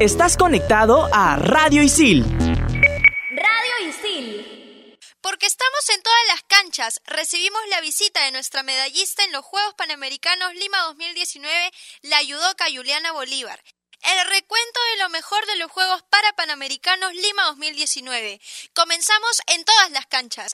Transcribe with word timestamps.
Estás 0.00 0.36
conectado 0.36 1.08
a 1.12 1.36
Radio 1.36 1.82
Isil. 1.82 2.24
Radio 2.24 3.88
Isil. 3.88 4.98
Porque 5.20 5.46
estamos 5.46 5.88
en 5.94 6.02
todas 6.02 6.18
las 6.28 6.42
canchas, 6.42 7.00
recibimos 7.06 7.60
la 7.70 7.80
visita 7.80 8.24
de 8.24 8.32
nuestra 8.32 8.62
medallista 8.62 9.24
en 9.24 9.32
los 9.32 9.44
Juegos 9.44 9.74
Panamericanos 9.74 10.52
Lima 10.54 10.78
2019, 10.88 11.70
la 12.02 12.18
judoka 12.18 12.66
Juliana 12.74 13.12
Bolívar. 13.12 13.62
El 14.02 14.28
recuento 14.28 14.80
de 14.92 15.02
lo 15.02 15.08
mejor 15.08 15.46
de 15.46 15.56
los 15.56 15.70
Juegos 15.70 16.02
para 16.10 16.32
Panamericanos 16.34 17.14
Lima 17.14 17.44
2019. 17.46 18.40
Comenzamos 18.74 19.40
en 19.46 19.64
todas 19.64 19.90
las 19.92 20.06
canchas. 20.06 20.52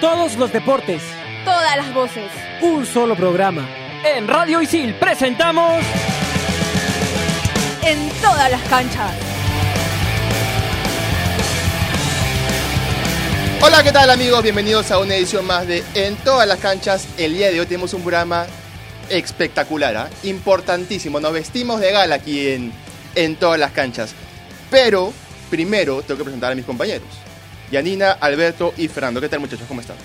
Todos 0.00 0.36
los 0.36 0.50
deportes. 0.50 1.02
Todas 1.44 1.76
las 1.76 1.92
voces. 1.92 2.30
Un 2.62 2.86
solo 2.86 3.14
programa. 3.14 3.68
En 4.04 4.26
Radio 4.26 4.62
Isil 4.62 4.94
presentamos... 4.94 5.84
En 7.82 8.10
todas 8.20 8.50
las 8.50 8.62
canchas. 8.68 9.12
Hola, 13.62 13.82
¿qué 13.82 13.90
tal 13.90 14.10
amigos? 14.10 14.42
Bienvenidos 14.42 14.90
a 14.90 14.98
una 14.98 15.14
edición 15.14 15.46
más 15.46 15.66
de 15.66 15.82
En 15.94 16.16
todas 16.16 16.46
las 16.46 16.58
canchas. 16.58 17.08
El 17.16 17.32
día 17.32 17.50
de 17.50 17.58
hoy 17.58 17.66
tenemos 17.66 17.94
un 17.94 18.02
programa 18.02 18.46
espectacular, 19.08 19.96
¿ah? 19.96 20.10
importantísimo. 20.24 21.20
Nos 21.20 21.32
vestimos 21.32 21.80
de 21.80 21.90
gala 21.92 22.16
aquí 22.16 22.48
en, 22.48 22.72
en 23.14 23.36
todas 23.36 23.58
las 23.58 23.72
canchas. 23.72 24.14
Pero 24.70 25.12
primero 25.48 26.02
tengo 26.02 26.18
que 26.18 26.24
presentar 26.24 26.52
a 26.52 26.54
mis 26.54 26.66
compañeros. 26.66 27.08
Yanina, 27.72 28.12
Alberto 28.12 28.74
y 28.76 28.88
Fernando. 28.88 29.22
¿Qué 29.22 29.28
tal 29.30 29.40
muchachos? 29.40 29.66
¿Cómo 29.66 29.80
están? 29.80 29.96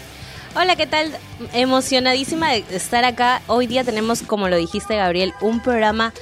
Hola, 0.58 0.78
¿qué 0.78 0.88
tal? 0.88 1.12
Emocionadísima 1.52 2.52
de 2.52 2.64
estar 2.72 3.04
acá. 3.04 3.42
Hoy 3.48 3.68
día 3.68 3.84
tenemos, 3.84 4.22
como 4.22 4.48
lo 4.48 4.56
dijiste 4.56 4.96
Gabriel, 4.96 5.34
un 5.42 5.62
programa 5.62 6.14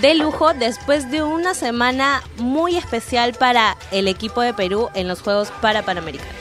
de 0.00 0.14
lujo 0.14 0.54
después 0.54 1.10
de 1.10 1.22
una 1.22 1.54
semana 1.54 2.22
muy 2.38 2.76
especial 2.76 3.34
para 3.34 3.76
el 3.90 4.08
equipo 4.08 4.40
de 4.40 4.54
Perú 4.54 4.88
en 4.94 5.08
los 5.08 5.20
Juegos 5.20 5.52
para 5.60 5.82
Panamericanos. 5.82 6.32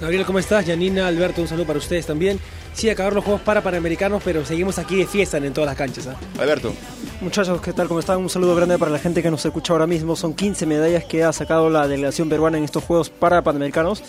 Gabriel, 0.00 0.24
¿cómo 0.24 0.38
estás? 0.38 0.64
Yanina, 0.64 1.06
Alberto, 1.06 1.42
un 1.42 1.48
saludo 1.48 1.66
para 1.66 1.78
ustedes 1.78 2.06
también. 2.06 2.40
Sí, 2.72 2.88
acabar 2.88 3.12
los 3.12 3.24
Juegos 3.24 3.42
para 3.42 3.62
Panamericanos, 3.62 4.22
pero 4.24 4.44
seguimos 4.44 4.78
aquí 4.78 4.96
de 4.96 5.06
fiesta 5.06 5.36
en 5.36 5.52
todas 5.52 5.68
las 5.68 5.76
canchas. 5.76 6.06
¿ah? 6.06 6.16
Alberto. 6.40 6.72
Muchachos, 7.20 7.60
¿qué 7.60 7.72
tal? 7.72 7.88
¿Cómo 7.88 8.00
están? 8.00 8.18
Un 8.18 8.30
saludo 8.30 8.54
grande 8.54 8.78
para 8.78 8.90
la 8.90 8.98
gente 8.98 9.22
que 9.22 9.30
nos 9.30 9.44
escucha 9.44 9.74
ahora 9.74 9.86
mismo. 9.86 10.16
Son 10.16 10.32
15 10.32 10.64
medallas 10.64 11.04
que 11.04 11.22
ha 11.24 11.32
sacado 11.32 11.68
la 11.68 11.86
delegación 11.86 12.28
peruana 12.30 12.56
en 12.56 12.64
estos 12.64 12.84
Juegos 12.84 13.10
para 13.10 13.42
Panamericanos. 13.42 14.02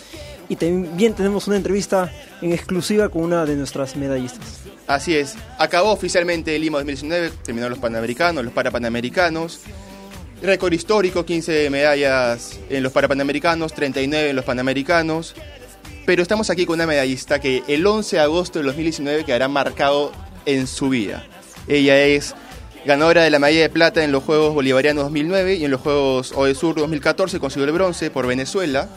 Y 0.48 0.56
también 0.56 1.14
tenemos 1.14 1.46
una 1.46 1.56
entrevista 1.56 2.12
en 2.40 2.52
exclusiva 2.52 3.08
con 3.08 3.22
una 3.22 3.44
de 3.44 3.56
nuestras 3.56 3.96
medallistas. 3.96 4.60
Así 4.86 5.16
es. 5.16 5.34
Acabó 5.58 5.92
oficialmente 5.92 6.58
Lima 6.58 6.78
2019, 6.78 7.32
terminaron 7.44 7.70
los 7.70 7.78
Panamericanos, 7.78 8.44
los 8.44 8.52
Parapanamericanos. 8.52 9.60
Récord 10.42 10.72
histórico, 10.72 11.24
15 11.24 11.70
medallas 11.70 12.58
en 12.68 12.82
los 12.82 12.92
Parapanamericanos, 12.92 13.72
39 13.72 14.30
en 14.30 14.36
los 14.36 14.44
Panamericanos. 14.44 15.34
Pero 16.04 16.22
estamos 16.22 16.50
aquí 16.50 16.66
con 16.66 16.74
una 16.74 16.86
medallista 16.86 17.40
que 17.40 17.62
el 17.68 17.86
11 17.86 18.16
de 18.16 18.22
agosto 18.22 18.58
de 18.58 18.64
2019 18.64 19.24
quedará 19.24 19.46
marcado 19.46 20.10
en 20.46 20.66
su 20.66 20.88
vida. 20.88 21.24
Ella 21.68 22.02
es 22.02 22.34
ganadora 22.84 23.22
de 23.22 23.30
la 23.30 23.38
medalla 23.38 23.60
de 23.60 23.70
plata 23.70 24.02
en 24.02 24.10
los 24.10 24.24
Juegos 24.24 24.52
Bolivarianos 24.52 25.04
2009 25.04 25.54
y 25.54 25.64
en 25.64 25.70
los 25.70 25.80
Juegos 25.80 26.32
OESUR 26.32 26.74
2014 26.74 27.38
consiguió 27.38 27.66
el 27.66 27.72
bronce 27.72 28.10
por 28.10 28.26
Venezuela. 28.26 28.88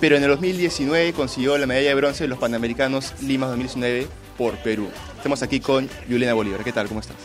Pero 0.00 0.16
en 0.16 0.22
el 0.22 0.30
2019 0.30 1.12
consiguió 1.12 1.58
la 1.58 1.66
medalla 1.66 1.88
de 1.88 1.94
bronce 1.94 2.24
en 2.24 2.30
los 2.30 2.38
Panamericanos 2.38 3.14
Lima 3.20 3.46
2019 3.46 4.06
por 4.36 4.56
Perú. 4.58 4.88
Estamos 5.16 5.42
aquí 5.42 5.58
con 5.58 5.88
Juliana 6.08 6.34
Bolívar. 6.34 6.62
¿Qué 6.62 6.72
tal? 6.72 6.86
¿Cómo 6.86 7.00
estás? 7.00 7.16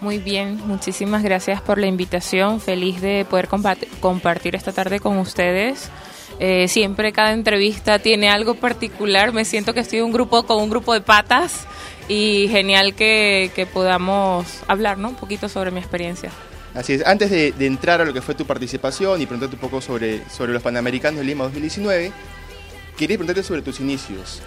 Muy 0.00 0.18
bien, 0.18 0.60
muchísimas 0.66 1.22
gracias 1.22 1.60
por 1.60 1.78
la 1.78 1.86
invitación. 1.86 2.60
Feliz 2.60 3.00
de 3.00 3.26
poder 3.28 3.48
compartir 4.00 4.54
esta 4.54 4.72
tarde 4.72 5.00
con 5.00 5.18
ustedes. 5.18 5.90
Eh, 6.38 6.68
siempre 6.68 7.12
cada 7.12 7.32
entrevista 7.32 7.98
tiene 7.98 8.28
algo 8.28 8.54
particular. 8.54 9.32
Me 9.32 9.44
siento 9.44 9.74
que 9.74 9.80
estoy 9.80 10.02
un 10.02 10.12
grupo 10.12 10.44
con 10.44 10.62
un 10.62 10.70
grupo 10.70 10.92
de 10.92 11.00
patas 11.00 11.66
y 12.08 12.46
genial 12.50 12.94
que, 12.94 13.50
que 13.56 13.66
podamos 13.66 14.62
hablar 14.68 14.98
¿no? 14.98 15.08
un 15.08 15.16
poquito 15.16 15.48
sobre 15.48 15.70
mi 15.70 15.80
experiencia. 15.80 16.30
Así 16.78 16.92
es, 16.92 17.04
antes 17.04 17.28
de, 17.28 17.50
de, 17.50 17.66
entrar 17.66 18.00
a 18.00 18.04
lo 18.04 18.12
que 18.14 18.22
fue 18.22 18.36
tu 18.36 18.46
participación 18.46 19.20
y 19.20 19.26
preguntarte 19.26 19.56
un 19.56 19.60
poco 19.60 19.80
sobre, 19.80 20.22
sobre 20.30 20.52
los 20.52 20.62
Panamericanos 20.62 21.18
de 21.18 21.24
Lima 21.24 21.42
2019, 21.42 22.12
quería 22.96 23.16
preguntarte 23.16 23.42
sobre 23.42 23.62
tus 23.62 23.80
inicios. 23.80 24.40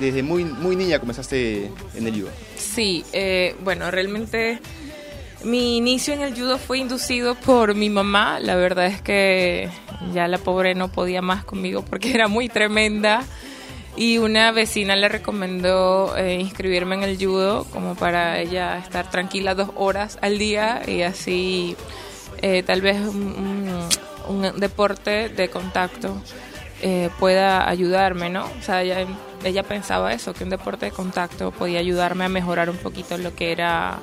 Desde 0.00 0.24
muy, 0.24 0.44
muy 0.44 0.74
niña 0.74 0.98
comenzaste 0.98 1.70
en 1.94 2.04
el 2.04 2.14
judo. 2.14 2.30
Sí, 2.56 3.04
eh, 3.12 3.54
bueno, 3.62 3.92
realmente 3.92 4.58
mi 5.44 5.76
inicio 5.76 6.14
en 6.14 6.22
el 6.22 6.34
judo 6.34 6.58
fue 6.58 6.78
inducido 6.78 7.36
por 7.36 7.76
mi 7.76 7.90
mamá. 7.90 8.40
La 8.40 8.56
verdad 8.56 8.86
es 8.86 9.00
que 9.00 9.70
ya 10.12 10.26
la 10.26 10.38
pobre 10.38 10.74
no 10.74 10.90
podía 10.90 11.22
más 11.22 11.44
conmigo 11.44 11.84
porque 11.84 12.10
era 12.14 12.26
muy 12.26 12.48
tremenda. 12.48 13.22
Y 13.98 14.18
una 14.18 14.52
vecina 14.52 14.94
le 14.94 15.08
recomendó 15.08 16.16
eh, 16.16 16.34
inscribirme 16.34 16.94
en 16.94 17.02
el 17.02 17.16
judo 17.16 17.64
como 17.72 17.96
para 17.96 18.38
ella 18.38 18.78
estar 18.78 19.10
tranquila 19.10 19.56
dos 19.56 19.70
horas 19.74 20.18
al 20.22 20.38
día 20.38 20.82
y 20.86 21.02
así 21.02 21.76
eh, 22.40 22.62
tal 22.62 22.80
vez 22.80 22.96
un, 23.00 23.88
deporte 24.56 25.30
de 25.30 25.48
contacto 25.50 26.22
eh, 26.80 27.10
pueda 27.18 27.68
ayudarme, 27.68 28.30
¿no? 28.30 28.44
O 28.44 28.62
sea, 28.62 28.82
ella, 28.82 29.04
ella 29.42 29.64
pensaba 29.64 30.12
eso, 30.12 30.32
que 30.32 30.44
un 30.44 30.50
deporte 30.50 30.86
de 30.86 30.92
contacto 30.92 31.50
podía 31.50 31.80
ayudarme 31.80 32.24
a 32.24 32.28
mejorar 32.28 32.70
un 32.70 32.76
poquito 32.76 33.18
lo 33.18 33.34
que 33.34 33.50
era 33.50 33.98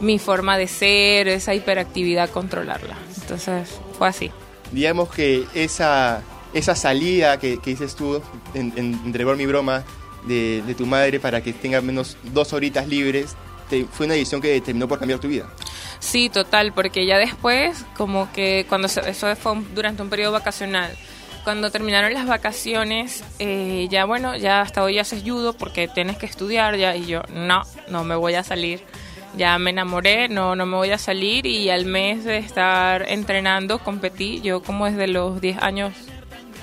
mi 0.00 0.18
forma 0.18 0.58
de 0.58 0.66
ser, 0.66 1.28
esa 1.28 1.54
hiperactividad, 1.54 2.28
controlarla. 2.30 2.96
Entonces 3.20 3.70
fue 3.96 4.08
así. 4.08 4.32
Digamos 4.72 5.10
que 5.10 5.46
esa 5.54 6.22
esa 6.52 6.74
salida 6.74 7.38
que, 7.38 7.58
que 7.58 7.70
dices 7.70 7.94
tú, 7.94 8.22
en, 8.54 8.72
en, 8.76 9.00
entre 9.04 9.24
broma 9.24 9.42
y 9.42 9.46
broma, 9.46 9.84
de, 10.26 10.62
de, 10.66 10.74
tu 10.74 10.86
madre 10.86 11.18
para 11.18 11.42
que 11.42 11.52
tenga 11.52 11.80
menos 11.80 12.16
dos 12.22 12.52
horitas 12.52 12.86
libres, 12.86 13.36
te, 13.68 13.84
fue 13.84 14.06
una 14.06 14.14
decisión 14.14 14.40
que 14.40 14.60
terminó 14.60 14.86
por 14.86 14.98
cambiar 14.98 15.18
tu 15.18 15.28
vida. 15.28 15.48
Sí, 15.98 16.28
total, 16.28 16.72
porque 16.72 17.06
ya 17.06 17.18
después, 17.18 17.84
como 17.96 18.30
que 18.32 18.66
cuando 18.68 18.88
se, 18.88 19.08
eso 19.08 19.34
fue 19.36 19.62
durante 19.74 20.02
un 20.02 20.10
periodo 20.10 20.32
vacacional, 20.32 20.96
cuando 21.44 21.70
terminaron 21.70 22.14
las 22.14 22.26
vacaciones, 22.26 23.24
eh, 23.38 23.88
ya 23.90 24.04
bueno, 24.04 24.36
ya 24.36 24.60
hasta 24.60 24.82
hoy 24.82 24.98
haces 24.98 25.22
judo 25.24 25.54
porque 25.54 25.88
tienes 25.88 26.16
que 26.16 26.26
estudiar 26.26 26.76
ya, 26.76 26.94
y 26.94 27.06
yo, 27.06 27.22
no, 27.30 27.62
no 27.88 28.04
me 28.04 28.14
voy 28.14 28.34
a 28.34 28.44
salir. 28.44 28.84
Ya 29.34 29.58
me 29.58 29.70
enamoré, 29.70 30.28
no, 30.28 30.54
no 30.54 30.66
me 30.66 30.76
voy 30.76 30.90
a 30.90 30.98
salir 30.98 31.46
y 31.46 31.70
al 31.70 31.86
mes 31.86 32.22
de 32.24 32.36
estar 32.36 33.08
entrenando 33.08 33.78
competí, 33.78 34.42
yo 34.42 34.62
como 34.62 34.84
desde 34.84 35.06
los 35.06 35.40
10 35.40 35.62
años 35.62 35.94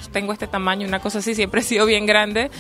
tengo 0.10 0.34
este 0.34 0.48
tamaño, 0.48 0.88
una 0.88 1.00
cosa 1.00 1.20
así, 1.20 1.36
siempre 1.36 1.62
he 1.62 1.64
sido 1.64 1.86
bien 1.86 2.06
grande. 2.06 2.52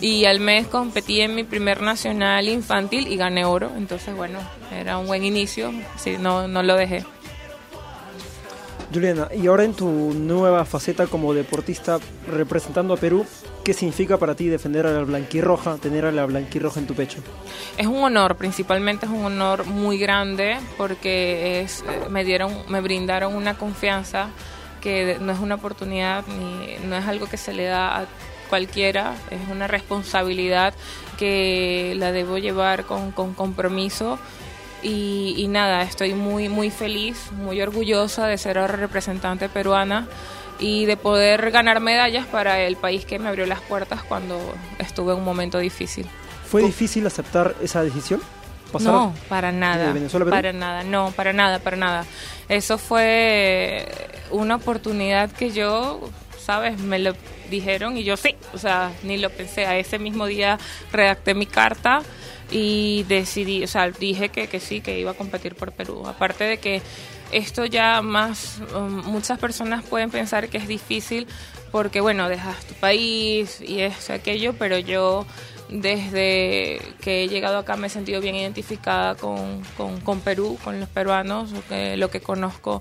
Y 0.00 0.24
al 0.24 0.40
mes 0.40 0.66
competí 0.66 1.20
en 1.20 1.34
mi 1.34 1.44
primer 1.44 1.80
nacional 1.80 2.48
infantil 2.48 3.06
y 3.06 3.16
gané 3.16 3.44
oro. 3.44 3.70
Entonces, 3.76 4.14
bueno, 4.14 4.38
era 4.72 4.98
un 4.98 5.06
buen 5.06 5.24
inicio. 5.24 5.72
Sí, 5.96 6.16
no, 6.18 6.48
no 6.48 6.62
lo 6.62 6.76
dejé. 6.76 7.04
Juliana, 8.92 9.28
y 9.34 9.46
ahora 9.46 9.64
en 9.64 9.74
tu 9.74 9.88
nueva 9.88 10.64
faceta 10.64 11.06
como 11.06 11.34
deportista 11.34 11.98
representando 12.30 12.94
a 12.94 12.96
Perú, 12.96 13.26
¿qué 13.64 13.72
significa 13.72 14.18
para 14.18 14.36
ti 14.36 14.46
defender 14.46 14.86
a 14.86 14.92
la 14.92 15.00
blanquirroja, 15.00 15.78
tener 15.78 16.04
a 16.04 16.12
la 16.12 16.24
blanquirroja 16.26 16.78
en 16.78 16.86
tu 16.86 16.94
pecho? 16.94 17.18
Es 17.76 17.86
un 17.86 17.96
honor, 17.96 18.36
principalmente 18.36 19.06
es 19.06 19.12
un 19.12 19.24
honor 19.24 19.66
muy 19.66 19.98
grande 19.98 20.58
porque 20.76 21.62
es, 21.62 21.84
me 22.08 22.24
dieron, 22.24 22.52
me 22.68 22.80
brindaron 22.80 23.34
una 23.34 23.56
confianza 23.56 24.28
que 24.84 25.16
no 25.18 25.32
es 25.32 25.40
una 25.40 25.56
oportunidad 25.56 26.24
ni 26.26 26.86
no 26.86 26.96
es 26.96 27.06
algo 27.06 27.26
que 27.26 27.38
se 27.38 27.54
le 27.54 27.64
da 27.64 28.00
a 28.00 28.06
cualquiera, 28.50 29.14
es 29.30 29.40
una 29.50 29.66
responsabilidad 29.66 30.74
que 31.18 31.94
la 31.96 32.12
debo 32.12 32.36
llevar 32.36 32.84
con, 32.84 33.10
con 33.10 33.32
compromiso. 33.32 34.18
Y, 34.82 35.34
y, 35.38 35.48
nada, 35.48 35.82
estoy 35.82 36.12
muy, 36.12 36.50
muy 36.50 36.70
feliz, 36.70 37.32
muy 37.32 37.62
orgullosa 37.62 38.26
de 38.26 38.36
ser 38.36 38.58
ahora 38.58 38.76
representante 38.76 39.48
peruana 39.48 40.06
y 40.58 40.84
de 40.84 40.98
poder 40.98 41.50
ganar 41.50 41.80
medallas 41.80 42.26
para 42.26 42.60
el 42.60 42.76
país 42.76 43.06
que 43.06 43.18
me 43.18 43.30
abrió 43.30 43.46
las 43.46 43.62
puertas 43.62 44.02
cuando 44.02 44.38
estuve 44.78 45.12
en 45.14 45.20
un 45.20 45.24
momento 45.24 45.58
difícil. 45.58 46.06
¿Fue 46.46 46.62
difícil 46.62 47.06
aceptar 47.06 47.54
esa 47.62 47.82
decisión? 47.82 48.20
Pasar 48.74 48.92
no, 48.92 49.14
para 49.28 49.52
nada. 49.52 49.86
De 49.86 49.92
Venezuela, 49.92 50.24
Perú? 50.24 50.34
Para 50.34 50.52
nada, 50.52 50.84
no, 50.84 51.12
para 51.12 51.32
nada, 51.32 51.60
para 51.60 51.76
nada. 51.76 52.04
Eso 52.48 52.76
fue 52.76 53.86
una 54.30 54.56
oportunidad 54.56 55.30
que 55.30 55.50
yo, 55.50 56.10
¿sabes? 56.38 56.78
Me 56.78 56.98
lo 56.98 57.14
dijeron 57.50 57.96
y 57.96 58.04
yo 58.04 58.16
sí, 58.16 58.34
o 58.52 58.58
sea, 58.58 58.90
ni 59.02 59.16
lo 59.16 59.30
pensé. 59.30 59.66
A 59.66 59.78
ese 59.78 59.98
mismo 59.98 60.26
día 60.26 60.58
redacté 60.92 61.34
mi 61.34 61.46
carta 61.46 62.02
y 62.50 63.04
decidí, 63.04 63.64
o 63.64 63.68
sea, 63.68 63.90
dije 63.90 64.28
que, 64.28 64.48
que 64.48 64.60
sí, 64.60 64.80
que 64.80 64.98
iba 64.98 65.12
a 65.12 65.14
competir 65.14 65.54
por 65.54 65.72
Perú. 65.72 66.06
Aparte 66.06 66.44
de 66.44 66.58
que 66.58 66.82
esto 67.32 67.64
ya 67.64 68.02
más, 68.02 68.60
um, 68.74 69.04
muchas 69.06 69.38
personas 69.38 69.84
pueden 69.84 70.10
pensar 70.10 70.48
que 70.48 70.58
es 70.58 70.68
difícil 70.68 71.26
porque, 71.72 72.00
bueno, 72.00 72.28
dejas 72.28 72.64
tu 72.66 72.74
país 72.74 73.60
y 73.60 73.80
es 73.80 74.10
aquello, 74.10 74.54
pero 74.58 74.78
yo 74.78 75.26
desde 75.74 76.80
que 77.00 77.24
he 77.24 77.28
llegado 77.28 77.58
acá 77.58 77.76
me 77.76 77.88
he 77.88 77.90
sentido 77.90 78.20
bien 78.20 78.36
identificada 78.36 79.16
con, 79.16 79.62
con, 79.76 80.20
Perú, 80.20 80.56
con 80.62 80.78
los 80.78 80.88
peruanos, 80.88 81.50
que, 81.68 81.96
lo 81.96 82.10
que 82.10 82.20
conozco 82.20 82.80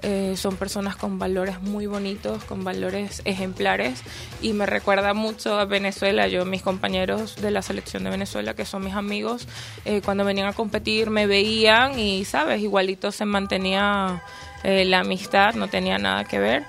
eh, 0.00 0.34
son 0.36 0.56
personas 0.56 0.96
con 0.96 1.18
valores 1.18 1.60
muy 1.60 1.86
bonitos, 1.86 2.42
con 2.44 2.64
valores 2.64 3.20
ejemplares 3.26 4.02
y 4.40 4.54
me 4.54 4.64
recuerda 4.64 5.12
mucho 5.12 5.58
a 5.58 5.66
Venezuela. 5.66 6.26
Yo, 6.26 6.46
mis 6.46 6.62
compañeros 6.62 7.36
de 7.36 7.50
la 7.50 7.60
selección 7.60 8.02
de 8.04 8.10
Venezuela, 8.10 8.54
que 8.54 8.64
son 8.64 8.82
mis 8.82 8.94
amigos, 8.94 9.46
eh, 9.84 10.00
cuando 10.02 10.24
venían 10.24 10.48
a 10.48 10.54
competir 10.54 11.10
me 11.10 11.26
veían 11.26 11.98
y, 11.98 12.24
sabes, 12.24 12.62
igualito 12.62 13.12
se 13.12 13.26
mantenía 13.26 14.22
eh, 14.64 14.86
la 14.86 15.00
amistad, 15.00 15.54
no 15.54 15.68
tenía 15.68 15.98
nada 15.98 16.24
que 16.24 16.38
ver. 16.38 16.64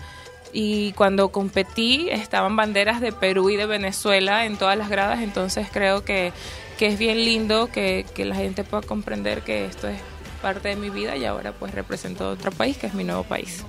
Y 0.54 0.94
cuando 0.94 1.30
competí 1.30 2.10
estaban 2.12 2.56
banderas 2.56 3.02
de 3.02 3.12
Perú 3.12 3.50
y 3.50 3.56
de 3.56 3.66
Venezuela 3.66 4.46
en 4.46 4.58
todas 4.58 4.78
las 4.78 4.90
gradas, 4.90 5.22
entonces 5.22 5.68
creo 5.72 6.06
que, 6.06 6.32
que 6.78 6.88
es 6.88 7.00
bien 7.00 7.26
lindo 7.26 7.70
que, 7.72 8.06
que 8.14 8.24
la 8.24 8.36
gente 8.36 8.64
pueda 8.64 8.84
comprender 8.84 9.42
que 9.42 9.66
esto 9.66 9.88
es 9.88 10.00
parte 10.44 10.70
de 10.70 10.76
mi 10.76 10.90
vida 10.90 11.16
y 11.18 11.26
ahora 11.26 11.54
pues 11.54 11.74
represento 11.74 12.30
otro 12.30 12.52
país 12.52 12.78
que 12.78 12.88
es 12.88 12.94
mi 12.94 13.04
nuevo 13.04 13.24
país. 13.24 13.64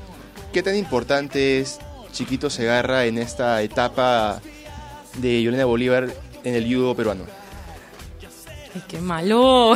¿Qué 0.53 0.63
tan 0.63 0.77
importante 0.77 1.61
es 1.61 1.81
Chiquito 2.13 2.51
Segarra 2.51 3.07
en 3.07 3.19
esta 3.19 3.63
etapa 3.63 4.41
de 5.19 5.43
Yolanda 5.43 5.65
Bolívar 5.65 6.09
en 6.45 6.55
el 6.55 6.65
judo 6.65 6.95
peruano? 6.95 7.25
Ay, 8.75 8.83
qué 8.89 8.99
malo. 8.99 9.75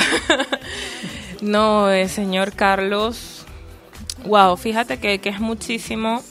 no, 1.41 1.91
el 1.91 2.09
señor 2.09 2.53
Carlos. 2.53 3.45
Wow, 4.25 4.57
fíjate 4.57 4.99
que, 4.99 5.21
que, 5.21 5.29
es 5.29 5.41
muchísimo, 5.41 6.23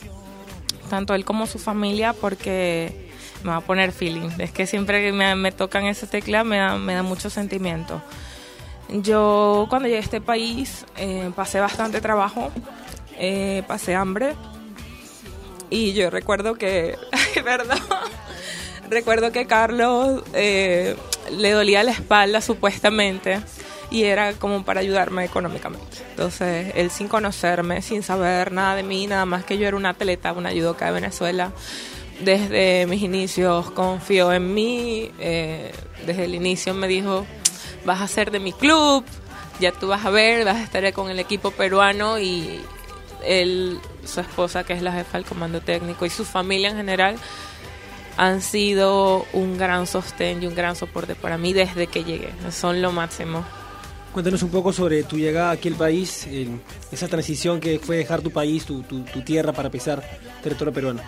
tanto 0.87 1.13
él 1.13 1.25
como 1.25 1.47
su 1.47 1.59
familia, 1.59 2.13
porque 2.13 3.11
me 3.43 3.51
va 3.51 3.57
a 3.57 3.61
poner 3.61 3.91
feeling. 3.91 4.29
Es 4.39 4.51
que 4.51 4.65
siempre 4.65 5.01
que 5.01 5.11
me, 5.11 5.35
me 5.35 5.51
tocan 5.51 5.85
esa 5.85 6.07
tecla 6.07 6.43
me 6.43 6.57
da, 6.57 6.77
me 6.77 6.93
da 6.93 7.03
mucho 7.03 7.29
sentimiento. 7.29 8.01
Yo 8.89 9.67
cuando 9.69 9.87
llegué 9.87 9.97
a 9.97 10.01
este 10.01 10.21
país 10.21 10.85
eh, 10.95 11.31
pasé 11.35 11.59
bastante 11.59 11.99
trabajo, 11.99 12.51
eh, 13.17 13.63
pasé 13.67 13.95
hambre 13.95 14.35
y 15.69 15.93
yo 15.93 16.09
recuerdo 16.09 16.55
que, 16.55 16.97
¿verdad? 17.43 17.79
recuerdo 18.89 19.31
que 19.31 19.45
Carlos 19.45 20.23
eh, 20.33 20.95
le 21.31 21.51
dolía 21.51 21.83
la 21.83 21.91
espalda 21.91 22.39
supuestamente 22.39 23.41
y 23.89 24.03
era 24.03 24.33
como 24.33 24.63
para 24.63 24.81
ayudarme 24.81 25.25
económicamente. 25.25 25.97
Entonces, 26.11 26.73
él 26.75 26.91
sin 26.91 27.07
conocerme, 27.07 27.81
sin 27.81 28.03
saber 28.03 28.51
nada 28.51 28.75
de 28.75 28.83
mí, 28.83 29.07
nada 29.07 29.25
más 29.25 29.45
que 29.45 29.57
yo 29.57 29.67
era 29.67 29.77
una 29.77 29.89
atleta, 29.89 30.33
una 30.33 30.51
judoka 30.51 30.85
de 30.85 30.91
Venezuela, 30.91 31.51
desde 32.19 32.85
mis 32.87 33.01
inicios 33.01 33.69
confió 33.71 34.33
en 34.33 34.53
mí, 34.53 35.11
eh, 35.19 35.71
desde 36.05 36.25
el 36.25 36.35
inicio 36.35 36.73
me 36.73 36.87
dijo, 36.87 37.25
vas 37.85 38.01
a 38.01 38.07
ser 38.07 38.31
de 38.31 38.39
mi 38.39 38.53
club, 38.53 39.05
ya 39.59 39.71
tú 39.71 39.87
vas 39.87 40.05
a 40.05 40.09
ver, 40.09 40.45
vas 40.45 40.57
a 40.57 40.63
estar 40.63 40.91
con 40.93 41.09
el 41.09 41.19
equipo 41.19 41.51
peruano 41.51 42.19
y 42.19 42.59
él, 43.23 43.79
su 44.05 44.19
esposa, 44.19 44.63
que 44.63 44.73
es 44.73 44.81
la 44.81 44.91
jefa 44.91 45.17
del 45.17 45.25
comando 45.25 45.61
técnico, 45.61 46.05
y 46.05 46.09
su 46.09 46.25
familia 46.25 46.69
en 46.69 46.77
general, 46.77 47.15
han 48.17 48.41
sido 48.41 49.27
un 49.33 49.57
gran 49.57 49.85
sostén 49.85 50.41
y 50.41 50.47
un 50.47 50.55
gran 50.55 50.75
soporte 50.75 51.13
para 51.13 51.37
mí 51.37 51.53
desde 51.53 51.85
que 51.85 52.03
llegué. 52.03 52.31
Son 52.51 52.81
lo 52.81 52.91
máximo. 52.91 53.45
Cuéntanos 54.13 54.41
un 54.41 54.49
poco 54.49 54.73
sobre 54.73 55.03
tu 55.03 55.17
llegada 55.17 55.51
aquí 55.51 55.67
al 55.67 55.75
país, 55.75 56.27
esa 56.91 57.07
transición 57.07 57.59
que 57.59 57.79
fue 57.79 57.97
dejar 57.97 58.21
tu 58.21 58.31
país, 58.31 58.65
tu, 58.65 58.81
tierra 59.23 59.53
para 59.53 59.69
pisar 59.69 60.03
territorio 60.41 60.73
peruano. 60.73 61.01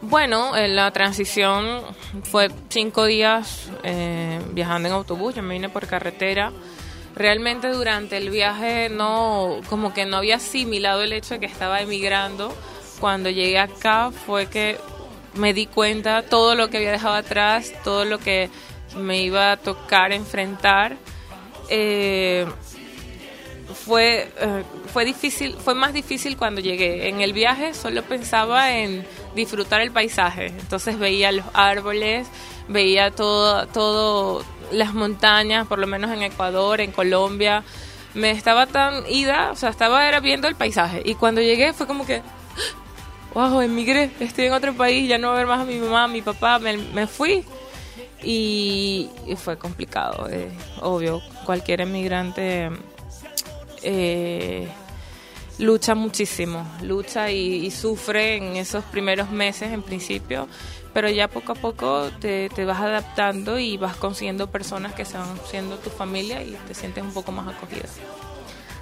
Bueno, 0.00 0.54
eh, 0.56 0.68
la 0.68 0.92
transición 0.92 1.82
fue 2.22 2.50
cinco 2.68 3.06
días 3.06 3.70
eh, 3.82 4.38
viajando 4.52 4.88
en 4.88 4.94
autobús, 4.94 5.34
yo 5.34 5.42
me 5.42 5.54
vine 5.54 5.68
por 5.68 5.86
carretera. 5.86 6.52
Realmente 7.16 7.68
durante 7.68 8.16
el 8.16 8.30
viaje 8.30 8.90
no, 8.90 9.60
como 9.68 9.92
que 9.92 10.06
no 10.06 10.18
había 10.18 10.36
asimilado 10.36 11.02
el 11.02 11.12
hecho 11.12 11.34
de 11.34 11.40
que 11.40 11.46
estaba 11.46 11.80
emigrando. 11.80 12.54
Cuando 13.00 13.28
llegué 13.28 13.58
acá 13.58 14.12
fue 14.12 14.46
que 14.46 14.78
me 15.34 15.52
di 15.52 15.66
cuenta 15.66 16.22
todo 16.22 16.54
lo 16.54 16.68
que 16.68 16.76
había 16.76 16.92
dejado 16.92 17.14
atrás, 17.14 17.72
todo 17.82 18.04
lo 18.04 18.18
que 18.18 18.50
me 18.96 19.22
iba 19.22 19.52
a 19.52 19.56
tocar 19.56 20.12
enfrentar. 20.12 20.96
Eh, 21.68 22.46
fue, 23.74 24.30
eh, 24.38 24.64
fue 24.92 25.04
difícil, 25.04 25.56
fue 25.56 25.74
más 25.74 25.92
difícil 25.92 26.36
cuando 26.36 26.60
llegué. 26.60 27.08
En 27.08 27.20
el 27.20 27.32
viaje 27.32 27.74
solo 27.74 28.02
pensaba 28.02 28.76
en 28.76 29.04
disfrutar 29.34 29.80
el 29.80 29.90
paisaje. 29.90 30.46
Entonces 30.46 30.98
veía 30.98 31.32
los 31.32 31.44
árboles, 31.52 32.28
veía 32.68 33.10
todo, 33.10 33.66
todo 33.68 34.44
las 34.72 34.94
montañas, 34.94 35.66
por 35.66 35.78
lo 35.78 35.86
menos 35.86 36.10
en 36.10 36.22
Ecuador, 36.22 36.80
en 36.80 36.92
Colombia. 36.92 37.62
Me 38.14 38.30
estaba 38.30 38.66
tan 38.66 39.04
ida, 39.08 39.50
o 39.52 39.56
sea, 39.56 39.68
estaba 39.68 40.08
era 40.08 40.20
viendo 40.20 40.48
el 40.48 40.54
paisaje. 40.54 41.02
Y 41.04 41.14
cuando 41.14 41.40
llegué 41.40 41.72
fue 41.72 41.86
como 41.86 42.06
que, 42.06 42.22
wow, 43.34 43.60
emigré, 43.60 44.10
estoy 44.20 44.46
en 44.46 44.54
otro 44.54 44.74
país, 44.74 45.08
ya 45.08 45.18
no 45.18 45.28
voy 45.28 45.36
a 45.36 45.38
ver 45.38 45.46
más 45.46 45.60
a 45.60 45.64
mi 45.64 45.78
mamá, 45.78 46.04
a 46.04 46.08
mi 46.08 46.22
papá, 46.22 46.58
me, 46.58 46.76
me 46.76 47.06
fui. 47.06 47.44
Y, 48.22 49.08
fue 49.36 49.58
complicado, 49.58 50.28
eh, 50.28 50.50
obvio, 50.80 51.22
cualquier 51.44 51.82
emigrante 51.82 52.70
eh, 53.82 54.68
lucha 55.58 55.94
muchísimo, 55.94 56.66
lucha 56.82 57.30
y, 57.30 57.66
y, 57.66 57.70
sufre 57.70 58.36
en 58.36 58.56
esos 58.56 58.84
primeros 58.84 59.30
meses 59.30 59.72
en 59.72 59.82
principio, 59.82 60.48
pero 60.92 61.08
ya 61.10 61.28
poco 61.28 61.52
a 61.52 61.54
poco 61.54 62.10
te, 62.20 62.48
te, 62.48 62.64
vas 62.64 62.80
adaptando 62.80 63.58
y 63.58 63.76
vas 63.76 63.96
consiguiendo 63.96 64.50
personas 64.50 64.94
que 64.94 65.04
son 65.04 65.24
siendo 65.48 65.76
tu 65.76 65.90
familia 65.90 66.42
y 66.42 66.56
te 66.66 66.74
sientes 66.74 67.04
un 67.04 67.12
poco 67.12 67.30
más 67.30 67.46
acogida. 67.46 67.88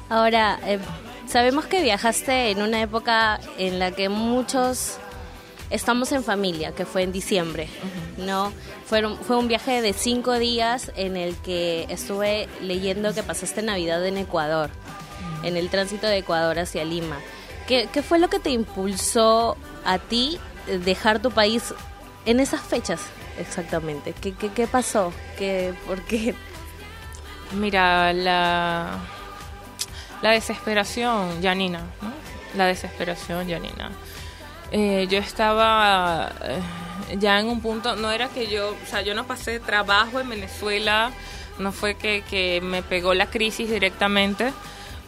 Ahora, 0.09 0.59
eh, 0.65 0.79
sabemos 1.27 1.67
que 1.67 1.83
viajaste 1.83 2.50
en 2.50 2.62
una 2.62 2.81
época 2.81 3.41
en 3.59 3.79
la 3.79 3.91
que 3.91 4.09
muchos 4.09 4.99
estamos 5.70 6.12
en 6.12 6.22
familia, 6.22 6.72
que 6.72 6.84
fue 6.84 7.02
en 7.02 7.12
diciembre, 7.12 7.68
uh 7.82 8.20
-huh. 8.20 8.24
¿no? 8.26 8.52
Fueron, 8.86 9.16
fue 9.18 9.36
un 9.36 9.48
viaje 9.48 9.82
de 9.82 9.92
cinco 9.92 10.34
días 10.38 10.92
en 10.96 11.16
el 11.16 11.36
que 11.36 11.86
estuve 11.88 12.48
leyendo 12.60 13.12
que 13.14 13.22
pasaste 13.22 13.62
Navidad 13.62 14.04
en 14.06 14.18
Ecuador, 14.18 14.70
uh 14.70 15.42
-huh. 15.42 15.48
en 15.48 15.56
el 15.56 15.68
tránsito 15.68 16.06
de 16.06 16.18
Ecuador 16.18 16.58
hacia 16.58 16.84
Lima. 16.84 17.18
¿Qué, 17.66 17.88
¿Qué, 17.92 18.02
fue 18.02 18.18
lo 18.18 18.28
que 18.28 18.38
te 18.38 18.50
impulsó 18.50 19.56
a 19.84 19.98
ti 19.98 20.38
dejar 20.84 21.20
tu 21.20 21.32
país 21.32 21.74
en 22.24 22.38
esas 22.38 22.60
fechas 22.60 23.00
exactamente? 23.40 24.12
¿Qué, 24.12 24.34
qué, 24.34 24.50
qué 24.50 24.66
pasó? 24.68 25.12
¿Qué, 25.36 25.74
¿Por 25.86 26.00
qué? 26.02 26.34
Mira, 27.52 28.12
la, 28.12 28.98
la 30.22 30.30
desesperación, 30.30 31.42
Janina, 31.42 31.80
¿no? 32.02 32.12
La 32.56 32.66
desesperación, 32.66 33.49
Janina. 33.49 33.90
Eh, 34.78 35.06
yo 35.09 35.21
estaba 35.21 36.30
eh, 36.42 37.16
ya 37.16 37.40
en 37.40 37.47
un 37.47 37.62
punto, 37.62 37.97
no 37.97 38.11
era 38.11 38.28
que 38.28 38.47
yo, 38.47 38.73
o 38.73 38.87
sea, 38.87 39.00
yo 39.00 39.14
no 39.14 39.26
pasé 39.26 39.59
trabajo 39.59 40.21
en 40.21 40.28
Venezuela, 40.28 41.12
no 41.59 41.73
fue 41.73 41.95
que, 41.95 42.61
me 42.62 42.83
pegó 42.83 43.14
la 43.14 43.30
crisis 43.30 43.71
directamente, 43.71 44.52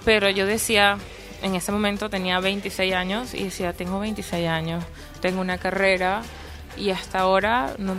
pero 0.06 0.30
yo 0.30 0.46
decía, 0.46 0.96
en 1.42 1.54
ese 1.54 1.70
momento 1.70 2.08
tenía 2.08 2.40
26 2.40 2.94
años 2.94 3.34
y 3.34 3.44
decía, 3.44 3.74
tengo 3.74 4.00
26 4.00 4.48
años, 4.48 4.82
tengo 5.20 5.42
una 5.42 5.58
carrera 5.58 6.22
y 6.78 6.88
hasta 6.88 7.18
ahora 7.18 7.74
no, 7.76 7.94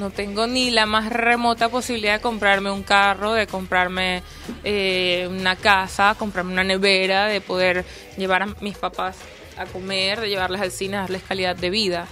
no 0.00 0.10
tengo 0.10 0.48
ni 0.48 0.72
la 0.72 0.86
más 0.86 1.08
remota 1.08 1.68
posibilidad 1.68 2.14
de 2.14 2.20
comprarme 2.20 2.72
un 2.72 2.82
carro, 2.82 3.32
de 3.32 3.46
comprarme 3.46 4.24
eh, 4.64 5.28
una 5.30 5.54
casa, 5.54 6.16
comprarme 6.18 6.52
una 6.52 6.64
nevera, 6.64 7.26
de 7.26 7.40
poder 7.40 7.84
llevar 8.16 8.42
a 8.42 8.46
mis 8.60 8.76
papás 8.76 9.18
a 9.56 9.66
comer, 9.66 10.20
de 10.20 10.28
llevarles 10.28 10.60
al 10.60 10.70
cine, 10.70 10.96
darles 10.96 11.22
calidad 11.22 11.56
de 11.56 11.70
vida. 11.70 12.06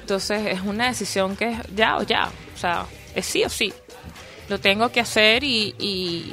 Entonces 0.00 0.46
es 0.46 0.60
una 0.60 0.86
decisión 0.86 1.36
que 1.36 1.50
es 1.50 1.58
ya 1.74 1.96
o 1.96 2.02
ya, 2.02 2.30
o 2.54 2.58
sea, 2.58 2.86
es 3.14 3.26
sí 3.26 3.44
o 3.44 3.48
sí. 3.48 3.72
Lo 4.48 4.60
tengo 4.60 4.90
que 4.90 5.00
hacer 5.00 5.42
y, 5.42 5.74
y 5.78 6.32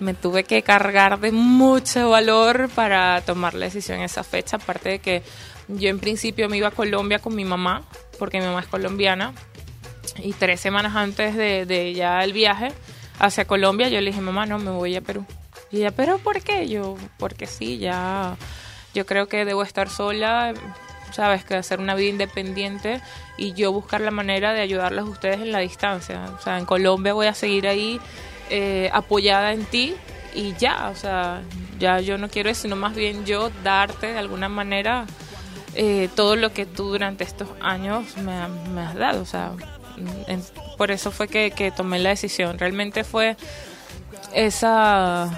me 0.00 0.14
tuve 0.14 0.44
que 0.44 0.62
cargar 0.62 1.20
de 1.20 1.32
mucho 1.32 2.10
valor 2.10 2.70
para 2.74 3.20
tomar 3.22 3.54
la 3.54 3.66
decisión 3.66 3.98
en 3.98 4.04
esa 4.04 4.24
fecha, 4.24 4.56
aparte 4.56 4.88
de 4.88 4.98
que 5.00 5.22
yo 5.68 5.90
en 5.90 5.98
principio 5.98 6.48
me 6.48 6.56
iba 6.56 6.68
a 6.68 6.72
Colombia 6.72 7.18
con 7.18 7.34
mi 7.34 7.44
mamá, 7.44 7.82
porque 8.18 8.40
mi 8.40 8.46
mamá 8.46 8.60
es 8.60 8.66
colombiana, 8.66 9.34
y 10.16 10.32
tres 10.32 10.60
semanas 10.60 10.96
antes 10.96 11.36
de, 11.36 11.66
de 11.66 11.92
ya 11.92 12.24
el 12.24 12.32
viaje 12.32 12.72
hacia 13.18 13.44
Colombia, 13.44 13.88
yo 13.88 14.00
le 14.00 14.10
dije, 14.10 14.22
mamá, 14.22 14.46
no, 14.46 14.58
me 14.58 14.70
voy 14.70 14.96
a 14.96 15.00
Perú. 15.00 15.26
Y 15.70 15.78
ella, 15.78 15.90
¿pero 15.90 16.18
por 16.18 16.40
qué? 16.40 16.68
Yo, 16.68 16.96
porque 17.18 17.46
sí, 17.46 17.78
ya 17.78 18.36
yo 18.98 19.06
creo 19.06 19.28
que 19.28 19.44
debo 19.44 19.62
estar 19.62 19.88
sola, 19.88 20.54
sabes, 21.12 21.44
que 21.44 21.54
hacer 21.54 21.78
una 21.78 21.94
vida 21.94 22.08
independiente 22.10 23.00
y 23.36 23.52
yo 23.52 23.70
buscar 23.70 24.00
la 24.00 24.10
manera 24.10 24.52
de 24.52 24.60
ayudarles 24.60 25.04
a 25.04 25.08
ustedes 25.08 25.40
en 25.40 25.52
la 25.52 25.60
distancia. 25.60 26.24
O 26.36 26.42
sea, 26.42 26.58
en 26.58 26.64
Colombia 26.64 27.12
voy 27.12 27.28
a 27.28 27.34
seguir 27.34 27.68
ahí 27.68 28.00
eh, 28.50 28.90
apoyada 28.92 29.52
en 29.52 29.64
ti 29.66 29.94
y 30.34 30.54
ya, 30.54 30.88
o 30.88 30.96
sea, 30.96 31.42
ya 31.78 32.00
yo 32.00 32.18
no 32.18 32.28
quiero 32.28 32.50
eso, 32.50 32.62
sino 32.62 32.74
más 32.74 32.96
bien 32.96 33.24
yo 33.24 33.50
darte 33.62 34.08
de 34.08 34.18
alguna 34.18 34.48
manera 34.48 35.06
eh, 35.76 36.08
todo 36.16 36.34
lo 36.34 36.52
que 36.52 36.66
tú 36.66 36.88
durante 36.88 37.22
estos 37.22 37.48
años 37.60 38.16
me, 38.16 38.32
has 38.32 38.96
dado, 38.96 39.22
o 39.22 39.26
sea, 39.26 39.52
por 40.76 40.90
eso 40.90 41.12
fue 41.12 41.28
que 41.28 41.72
tomé 41.76 42.00
la 42.00 42.10
decisión. 42.10 42.58
Realmente 42.58 43.04
fue 43.04 43.36
esa 44.34 45.30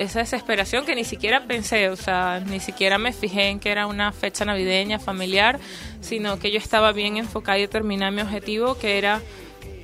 esa 0.00 0.20
desesperación 0.20 0.86
que 0.86 0.94
ni 0.94 1.04
siquiera 1.04 1.46
pensé, 1.46 1.90
o 1.90 1.96
sea, 1.96 2.42
ni 2.46 2.58
siquiera 2.58 2.96
me 2.96 3.12
fijé 3.12 3.48
en 3.48 3.60
que 3.60 3.70
era 3.70 3.86
una 3.86 4.12
fecha 4.12 4.44
navideña, 4.46 4.98
familiar, 4.98 5.60
sino 6.00 6.38
que 6.38 6.50
yo 6.50 6.58
estaba 6.58 6.92
bien 6.92 7.18
enfocada 7.18 7.58
y 7.58 7.62
determinada 7.62 8.10
mi 8.10 8.22
objetivo, 8.22 8.78
que 8.78 8.96
era 8.96 9.20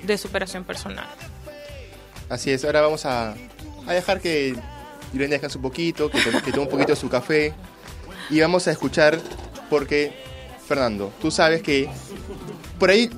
de 0.02 0.16
superación 0.18 0.64
personal. 0.64 1.06
Así 2.30 2.50
es, 2.50 2.64
ahora 2.64 2.80
vamos 2.80 3.04
a, 3.04 3.34
dejar 3.86 4.20
que 4.20 4.56
Irene 5.12 5.32
descanse 5.32 5.58
un 5.58 5.62
poquito, 5.62 6.10
que, 6.10 6.18
to- 6.20 6.42
que 6.42 6.50
tome 6.50 6.62
un 6.64 6.70
poquito 6.70 6.92
de 6.92 6.96
su 6.96 7.08
café 7.10 7.52
y 8.30 8.40
vamos 8.40 8.66
a 8.68 8.72
escuchar 8.72 9.18
porque, 9.68 10.12
Fernando, 10.66 11.12
tú 11.20 11.30
sabes 11.30 11.62
que 11.62 11.88
por 12.78 12.88
ahí, 12.90 13.10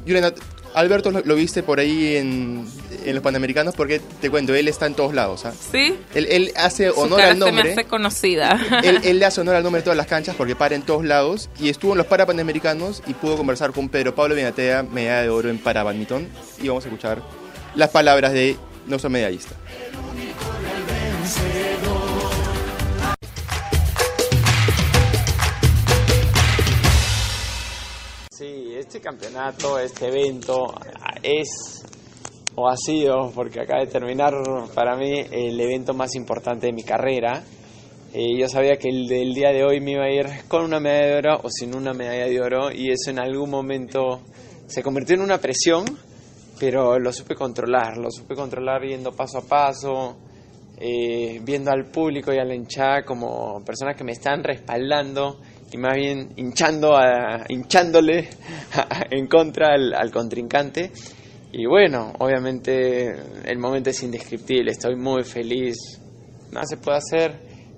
Alberto 0.74 1.10
lo, 1.12 1.20
lo 1.20 1.34
viste 1.36 1.62
por 1.62 1.78
ahí 1.78 2.16
en, 2.16 2.66
en 3.08 3.14
los 3.14 3.22
Panamericanos 3.24 3.74
porque, 3.74 4.00
te 4.20 4.30
cuento, 4.30 4.54
él 4.54 4.68
está 4.68 4.86
en 4.86 4.94
todos 4.94 5.14
lados. 5.14 5.44
¿ah? 5.46 5.52
¿Sí? 5.72 5.98
Él, 6.14 6.26
él 6.30 6.52
hace 6.56 6.90
Su 6.90 7.00
honor 7.00 7.18
cara 7.18 7.30
al 7.30 7.38
se 7.38 7.44
me 7.44 7.50
nombre. 7.52 7.72
hace 7.72 7.84
conocida. 7.84 8.60
Él, 8.84 9.00
él 9.04 9.18
le 9.18 9.24
hace 9.24 9.40
honor 9.40 9.56
al 9.56 9.62
nombre 9.62 9.80
de 9.80 9.84
todas 9.84 9.96
las 9.96 10.06
canchas 10.06 10.34
porque 10.36 10.54
para 10.54 10.74
en 10.74 10.82
todos 10.82 11.04
lados 11.04 11.48
y 11.58 11.68
estuvo 11.68 11.92
en 11.92 11.98
los 11.98 12.06
Parapanamericanos 12.06 13.02
y 13.06 13.14
pudo 13.14 13.36
conversar 13.36 13.72
con 13.72 13.88
Pedro 13.88 14.14
Pablo 14.14 14.34
Benatea, 14.34 14.82
medalla 14.82 15.22
de 15.22 15.28
oro 15.30 15.48
en 15.50 15.58
para 15.58 15.82
badminton 15.82 16.28
y 16.62 16.68
vamos 16.68 16.84
a 16.84 16.88
escuchar 16.88 17.22
las 17.74 17.90
palabras 17.90 18.32
de 18.32 18.56
nuestro 18.86 19.10
medallista. 19.10 19.54
Sí, 28.30 28.74
este 28.76 29.00
campeonato, 29.00 29.78
este 29.78 30.08
evento 30.08 30.74
es 31.22 31.82
o 32.60 32.76
sido, 32.76 33.30
porque 33.34 33.60
acaba 33.60 33.80
de 33.80 33.86
terminar 33.86 34.34
para 34.74 34.96
mí 34.96 35.24
el 35.30 35.60
evento 35.60 35.94
más 35.94 36.14
importante 36.14 36.66
de 36.66 36.72
mi 36.72 36.82
carrera. 36.82 37.42
Eh, 38.12 38.38
yo 38.38 38.48
sabía 38.48 38.76
que 38.76 38.88
el 38.88 39.06
del 39.06 39.34
día 39.34 39.50
de 39.50 39.64
hoy 39.64 39.80
me 39.80 39.92
iba 39.92 40.04
a 40.04 40.10
ir 40.10 40.26
con 40.48 40.64
una 40.64 40.80
medalla 40.80 41.06
de 41.06 41.16
oro 41.16 41.40
o 41.42 41.50
sin 41.50 41.74
una 41.74 41.92
medalla 41.92 42.26
de 42.26 42.40
oro 42.40 42.72
y 42.72 42.90
eso 42.90 43.10
en 43.10 43.18
algún 43.18 43.50
momento 43.50 44.22
se 44.66 44.82
convirtió 44.82 45.14
en 45.14 45.20
una 45.20 45.38
presión, 45.38 45.84
pero 46.58 46.98
lo 46.98 47.12
supe 47.12 47.34
controlar, 47.34 47.98
lo 47.98 48.10
supe 48.10 48.34
controlar 48.34 48.82
yendo 48.82 49.12
paso 49.12 49.38
a 49.38 49.42
paso, 49.42 50.16
eh, 50.78 51.40
viendo 51.42 51.70
al 51.70 51.86
público 51.86 52.32
y 52.32 52.38
a 52.38 52.44
la 52.44 52.54
hinchada 52.54 53.02
como 53.04 53.62
personas 53.64 53.94
que 53.94 54.04
me 54.04 54.12
están 54.12 54.42
respaldando 54.42 55.40
y 55.70 55.76
más 55.76 55.94
bien 55.94 56.30
hinchando 56.36 56.96
a, 56.96 57.44
hinchándole 57.48 58.28
en 59.10 59.26
contra 59.26 59.74
al, 59.74 59.92
al 59.92 60.10
contrincante. 60.10 60.92
Y 61.52 61.66
bueno, 61.66 62.12
obviamente 62.18 63.08
el 63.44 63.58
momento 63.58 63.90
es 63.90 64.02
indescriptible, 64.02 64.70
estoy 64.70 64.96
muy 64.96 65.24
feliz, 65.24 65.76
nada 66.52 66.66
se 66.66 66.76
puede 66.76 66.98
hacer, 66.98 67.34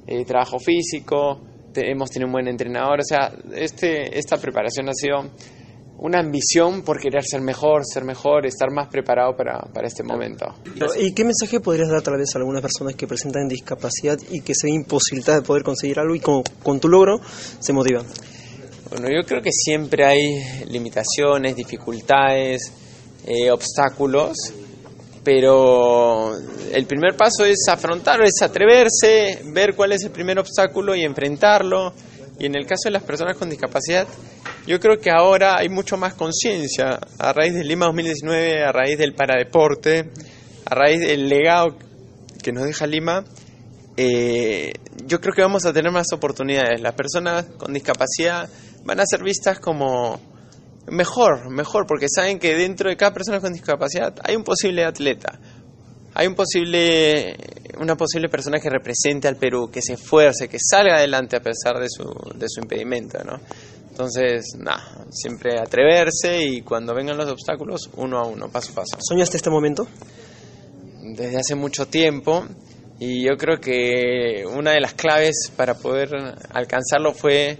eh, 0.07 0.25
trabajo 0.25 0.59
físico, 0.59 1.41
te- 1.73 1.89
hemos 1.91 2.11
tenido 2.11 2.27
un 2.27 2.33
buen 2.33 2.49
entrenador, 2.49 2.99
o 2.99 3.05
sea, 3.05 3.33
este, 3.55 4.19
esta 4.19 4.39
preparación 4.39 4.89
ha 4.89 4.93
sido 4.93 5.19
una 5.99 6.19
ambición 6.19 6.83
por 6.83 6.99
querer 6.99 7.23
ser 7.23 7.43
mejor, 7.43 7.83
ser 7.85 8.05
mejor, 8.05 8.45
estar 8.47 8.71
más 8.73 8.89
preparado 8.89 9.37
para, 9.37 9.61
para 9.73 9.87
este 9.87 10.03
momento. 10.03 10.47
¿Y 10.99 11.13
qué 11.13 11.25
mensaje 11.25 11.61
podrías 11.61 11.91
dar 11.91 12.01
tal 12.03 12.17
vez 12.17 12.35
a 12.35 12.39
algunas 12.39 12.63
personas 12.63 12.97
que 12.97 13.07
presentan 13.07 13.47
discapacidad 13.49 14.19
y 14.31 14.41
que 14.41 14.55
se 14.55 14.67
ven 14.67 14.77
imposibilitadas 14.77 15.43
de 15.43 15.47
poder 15.47 15.63
conseguir 15.63 15.99
algo 16.01 16.15
y 16.17 16.21
con, 16.21 16.43
con 16.63 16.81
tu 16.81 16.89
logro 16.89 17.21
se 17.61 17.73
motivan? 17.73 18.07
Bueno, 18.91 19.09
yo 19.11 19.25
creo 19.29 19.43
que 19.43 19.53
siempre 19.53 20.05
hay 20.07 20.65
limitaciones, 20.71 21.55
dificultades, 21.55 22.73
eh, 23.27 23.51
obstáculos, 23.51 24.37
pero 25.23 26.33
el 26.73 26.87
primer 26.87 27.17
paso 27.17 27.45
es 27.45 27.69
afrontarlo, 27.69 28.25
es 28.25 28.41
atreverse, 28.43 29.43
ver 29.53 29.75
cuál 29.75 29.93
es 29.93 30.03
el 30.05 30.11
primer 30.11 30.39
obstáculo 30.39 30.95
y 30.95 31.05
enfrentarlo. 31.05 31.93
Y 32.39 32.47
en 32.47 32.55
el 32.55 32.65
caso 32.65 32.85
de 32.87 32.93
las 32.93 33.03
personas 33.03 33.37
con 33.37 33.51
discapacidad, 33.51 34.07
yo 34.67 34.81
creo 34.81 34.99
que 34.99 35.11
ahora 35.11 35.59
hay 35.59 35.69
mucho 35.69 35.99
más 35.99 36.15
conciencia 36.15 36.99
a 37.19 37.33
raíz 37.35 37.53
del 37.53 37.69
Lima 37.69 37.87
2019, 37.87 38.65
a 38.65 38.73
raíz 38.73 38.97
del 38.97 39.15
paradeporte, 39.15 40.11
a 40.65 40.75
raíz 40.75 41.01
del 41.01 41.29
legado 41.29 41.77
que 42.43 42.53
nos 42.53 42.65
deja 42.65 42.87
Lima. 42.87 43.25
eh, 43.97 44.73
yo 45.07 45.21
creo 45.21 45.35
que 45.35 45.43
vamos 45.43 45.67
a 45.67 45.73
tener 45.73 45.93
más 45.93 46.07
oportunidades. 46.13 46.81
Las 46.81 46.95
personas 46.95 47.45
con 47.59 47.75
discapacidad 47.75 48.49
van 48.85 49.01
a 49.01 49.05
ser 49.07 49.23
vistas 49.23 49.59
como 49.59 50.21
mejor, 50.91 51.51
mejor, 51.51 51.87
porque 51.87 52.07
saben 52.09 52.39
que 52.39 52.55
dentro 52.55 52.91
de 52.91 52.97
cada 52.97 53.13
persona 53.13 53.41
con 53.41 53.53
discapacidad 53.53 54.15
hay 54.23 54.37
un 54.37 54.45
posible 54.45 54.85
atleta, 54.85 55.39
hay 56.15 56.27
un 56.27 56.35
posible, 56.35 57.37
una 57.79 57.97
posible 57.97 58.29
persona 58.29 58.59
que 58.59 58.69
represente 58.69 59.29
al 59.29 59.37
Perú, 59.37 59.71
que 59.73 59.81
se 59.81 59.95
esfuerce, 59.95 60.49
que 60.49 60.59
salga 60.59 60.97
adelante 60.97 61.37
a 61.37 61.41
pesar 61.41 61.79
de 61.79 61.89
su, 61.89 62.05
de 62.35 62.47
su 62.49 62.61
impedimento, 62.61 63.23
¿no? 63.25 63.41
Entonces, 63.91 64.55
nada, 64.59 65.05
siempre 65.11 65.59
atreverse 65.59 66.43
y 66.43 66.63
cuando 66.63 66.95
vengan 66.95 67.17
los 67.17 67.31
obstáculos, 67.31 67.91
uno 67.97 68.19
a 68.19 68.27
uno, 68.27 68.49
paso 68.49 68.73
a 68.73 68.77
paso. 68.77 68.97
¿Soñaste 68.99 69.37
este 69.37 69.51
momento? 69.51 69.87
Desde 71.17 71.37
hace 71.37 71.55
mucho 71.55 71.87
tiempo 71.87 72.45
y 72.99 73.23
yo 73.23 73.37
creo 73.37 73.61
que 73.61 74.45
una 74.47 74.73
de 74.73 74.81
las 74.81 74.95
claves 74.95 75.51
para 75.57 75.75
poder 75.75 76.11
alcanzarlo 76.51 77.13
fue 77.13 77.59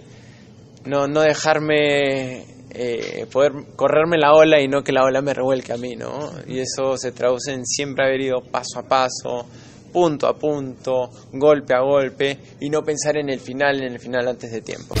no, 0.85 1.07
no 1.07 1.21
dejarme 1.21 2.45
eh, 2.73 3.25
poder 3.31 3.51
correrme 3.75 4.17
la 4.17 4.33
ola 4.33 4.61
y 4.61 4.67
no 4.67 4.83
que 4.83 4.93
la 4.93 5.03
ola 5.03 5.21
me 5.21 5.33
revuelque 5.33 5.73
a 5.73 5.77
mí, 5.77 5.95
¿no? 5.95 6.31
Y 6.47 6.59
eso 6.59 6.97
se 6.97 7.11
traduce 7.11 7.53
en 7.53 7.65
siempre 7.65 8.05
haber 8.05 8.21
ido 8.21 8.41
paso 8.41 8.79
a 8.79 8.83
paso, 8.83 9.45
punto 9.91 10.27
a 10.27 10.37
punto, 10.37 11.09
golpe 11.33 11.73
a 11.73 11.81
golpe 11.81 12.37
y 12.61 12.69
no 12.69 12.81
pensar 12.81 13.17
en 13.17 13.29
el 13.29 13.39
final, 13.39 13.83
en 13.83 13.91
el 13.93 13.99
final 13.99 14.27
antes 14.27 14.51
de 14.51 14.61
tiempo. 14.61 14.95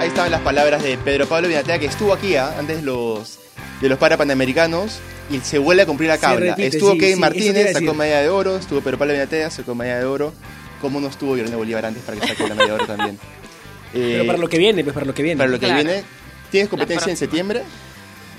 Ahí 0.00 0.08
estaban 0.08 0.30
las 0.30 0.42
palabras 0.42 0.84
de 0.84 0.96
Pedro 0.98 1.26
Pablo 1.26 1.48
Benatea 1.48 1.80
que 1.80 1.86
estuvo 1.86 2.12
aquí 2.12 2.36
¿ah? 2.36 2.54
antes 2.56 2.84
los, 2.84 3.40
de 3.80 3.88
los 3.88 3.98
Parapanamericanos 3.98 5.00
y 5.30 5.40
se 5.40 5.58
vuelve 5.58 5.82
a 5.82 5.86
cumplir 5.86 6.08
la 6.08 6.16
repite, 6.16 6.66
estuvo 6.68 6.92
sí, 6.92 6.98
Kevin 6.98 7.14
sí, 7.16 7.20
Martínez, 7.20 7.72
sacó 7.72 7.94
medalla 7.94 8.22
de 8.22 8.28
oro, 8.28 8.56
estuvo 8.56 8.80
Pedro 8.80 8.98
Pablo 8.98 9.12
Benatea, 9.14 9.50
sacó 9.50 9.74
medalla 9.74 10.00
de 10.00 10.04
oro. 10.06 10.32
¿Cómo 10.80 11.00
no 11.00 11.08
estuvo 11.08 11.36
Irene 11.36 11.56
Bolívar 11.56 11.86
antes 11.86 12.02
para 12.04 12.20
que 12.20 12.26
saque 12.28 12.42
la 12.48 12.54
medalla 12.54 12.74
de 12.76 12.82
oro 12.82 12.86
también? 12.86 13.18
Pero 13.92 14.22
Eh, 14.22 14.26
para 14.26 14.38
lo 14.38 14.48
que 14.48 14.58
viene, 14.58 14.82
pues 14.84 14.92
para 14.94 15.06
lo 15.06 15.14
que 15.14 15.22
viene. 15.22 15.38
para 15.38 15.50
lo 15.50 15.58
que 15.58 15.66
Claro. 15.66 15.82
viene, 15.84 16.04
¿tienes 16.50 16.68
competencia 16.68 17.10
en 17.10 17.16
septiembre? 17.16 17.62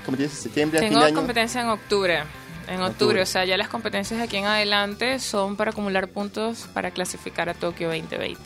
¿Competencia 0.06 0.38
en 0.38 0.44
septiembre, 0.44 0.80
fin 0.80 0.90
Tengo 0.90 1.04
año? 1.04 1.16
competencia 1.16 1.62
en 1.62 1.68
octubre. 1.70 2.20
En 2.68 2.76
octubre, 2.82 2.86
Octubre. 2.92 3.22
o 3.22 3.26
sea, 3.26 3.46
ya 3.46 3.58
las 3.58 3.70
competencias 3.70 4.20
de 4.20 4.26
aquí 4.26 4.38
en 4.38 4.46
adelante 4.46 5.20
son 5.20 5.56
para 5.56 5.72
acumular 5.72 6.08
puntos 6.10 6.68
para 6.74 6.92
clasificar 6.92 7.50
a 7.50 7.54
Tokio 7.54 7.88
2020. 7.88 8.40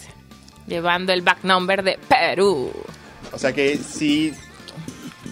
Llevando 0.68 1.12
el 1.12 1.22
back 1.22 1.40
number 1.44 1.84
de 1.84 1.98
Perú. 2.08 2.72
O 3.34 3.38
sea 3.40 3.52
que 3.52 3.78
si 3.78 4.32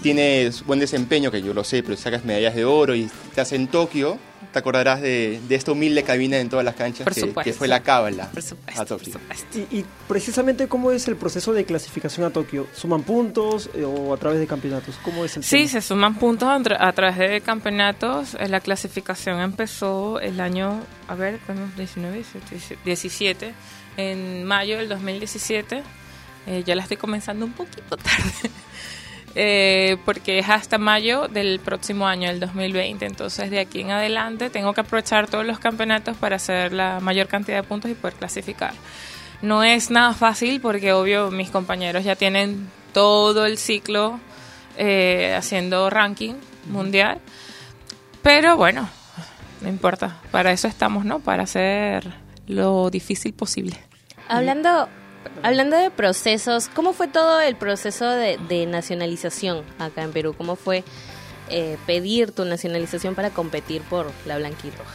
tienes 0.01 0.65
buen 0.65 0.79
desempeño, 0.79 1.31
que 1.31 1.41
yo 1.41 1.53
lo 1.53 1.63
sé, 1.63 1.83
pero 1.83 1.95
sacas 1.97 2.25
medallas 2.25 2.55
de 2.55 2.65
oro 2.65 2.95
y 2.95 3.03
estás 3.29 3.51
en 3.51 3.67
Tokio, 3.67 4.17
te 4.53 4.57
acordarás 4.59 4.99
de, 5.01 5.39
de 5.47 5.55
esta 5.55 5.71
humilde 5.73 6.01
cabina 6.03 6.37
en 6.37 6.49
todas 6.49 6.65
las 6.65 6.73
canchas 6.75 7.03
Por 7.03 7.13
que, 7.13 7.19
supuesto. 7.21 7.43
que 7.43 7.53
fue 7.55 7.67
la 7.67 7.83
cábala 7.83 8.31
Por 8.31 8.41
supuesto, 8.41 8.81
a 8.81 8.85
Tokio. 8.85 9.13
por 9.13 9.21
supuesto. 9.21 9.59
Y, 9.71 9.77
y 9.79 9.85
precisamente, 10.07 10.67
¿cómo 10.67 10.91
es 10.91 11.07
el 11.07 11.15
proceso 11.17 11.53
de 11.53 11.65
clasificación 11.65 12.25
a 12.25 12.31
Tokio? 12.31 12.65
¿Suman 12.73 13.03
puntos 13.03 13.69
eh, 13.75 13.83
o 13.83 14.11
a 14.13 14.17
través 14.17 14.39
de 14.39 14.47
campeonatos? 14.47 14.95
¿Cómo 15.03 15.23
es 15.25 15.37
el 15.37 15.43
Sí, 15.43 15.57
tema? 15.57 15.69
se 15.69 15.81
suman 15.81 16.15
puntos 16.17 16.49
a, 16.49 16.57
tra- 16.59 16.77
a 16.79 16.91
través 16.93 17.17
de 17.17 17.41
campeonatos. 17.41 18.33
Eh, 18.39 18.47
La 18.47 18.59
clasificación 18.59 19.39
empezó 19.39 20.19
el 20.19 20.39
año, 20.41 20.81
a 21.07 21.13
ver, 21.15 21.39
tenemos 21.45 21.75
19, 21.75 22.15
17, 22.15 22.79
17, 22.85 23.53
en 23.97 24.45
mayo 24.45 24.77
del 24.79 24.89
2017. 24.89 25.83
Eh, 26.47 26.63
ya 26.65 26.73
la 26.75 26.81
estoy 26.83 26.97
comenzando 26.97 27.45
un 27.45 27.51
poquito 27.53 27.97
tarde. 27.97 28.49
Eh, 29.35 29.97
porque 30.05 30.39
es 30.39 30.49
hasta 30.49 30.77
mayo 30.77 31.27
del 31.27 31.59
próximo 31.59 32.07
año, 32.07 32.29
el 32.29 32.39
2020. 32.39 33.05
Entonces, 33.05 33.51
de 33.51 33.59
aquí 33.59 33.81
en 33.81 33.91
adelante, 33.91 34.49
tengo 34.49 34.73
que 34.73 34.81
aprovechar 34.81 35.27
todos 35.27 35.45
los 35.45 35.59
campeonatos 35.59 36.17
para 36.17 36.37
hacer 36.37 36.73
la 36.73 36.99
mayor 36.99 37.27
cantidad 37.27 37.57
de 37.57 37.63
puntos 37.63 37.91
y 37.91 37.93
poder 37.93 38.15
clasificar. 38.15 38.73
No 39.41 39.63
es 39.63 39.91
nada 39.91 40.13
fácil 40.13 40.59
porque, 40.59 40.93
obvio, 40.93 41.31
mis 41.31 41.49
compañeros 41.49 42.03
ya 42.03 42.15
tienen 42.15 42.69
todo 42.93 43.45
el 43.45 43.57
ciclo 43.57 44.19
eh, 44.77 45.35
haciendo 45.37 45.89
ranking 45.89 46.33
mundial. 46.69 47.19
Pero 48.21 48.57
bueno, 48.57 48.89
no 49.61 49.69
importa. 49.69 50.19
Para 50.31 50.51
eso 50.51 50.67
estamos, 50.67 51.05
¿no? 51.05 51.19
Para 51.19 51.43
hacer 51.43 52.11
lo 52.47 52.89
difícil 52.89 53.33
posible. 53.33 53.77
Hablando, 54.27 54.89
hablando 55.43 55.77
de 55.77 55.89
procesos, 55.91 56.69
¿cómo 56.73 56.93
fue 56.93 57.07
todo 57.07 57.39
el 57.41 57.55
proceso 57.55 58.05
de, 58.09 58.65
nacionalización 58.67 59.63
acá 59.79 60.03
en 60.03 60.11
Perú? 60.11 60.33
¿Cómo 60.37 60.55
fue 60.55 60.83
eh, 61.49 61.77
pedir 61.85 62.31
tu 62.31 62.45
nacionalización 62.45 63.15
para 63.15 63.29
competir 63.31 63.81
por 63.83 64.11
la 64.25 64.37
blanquirroja? 64.37 64.93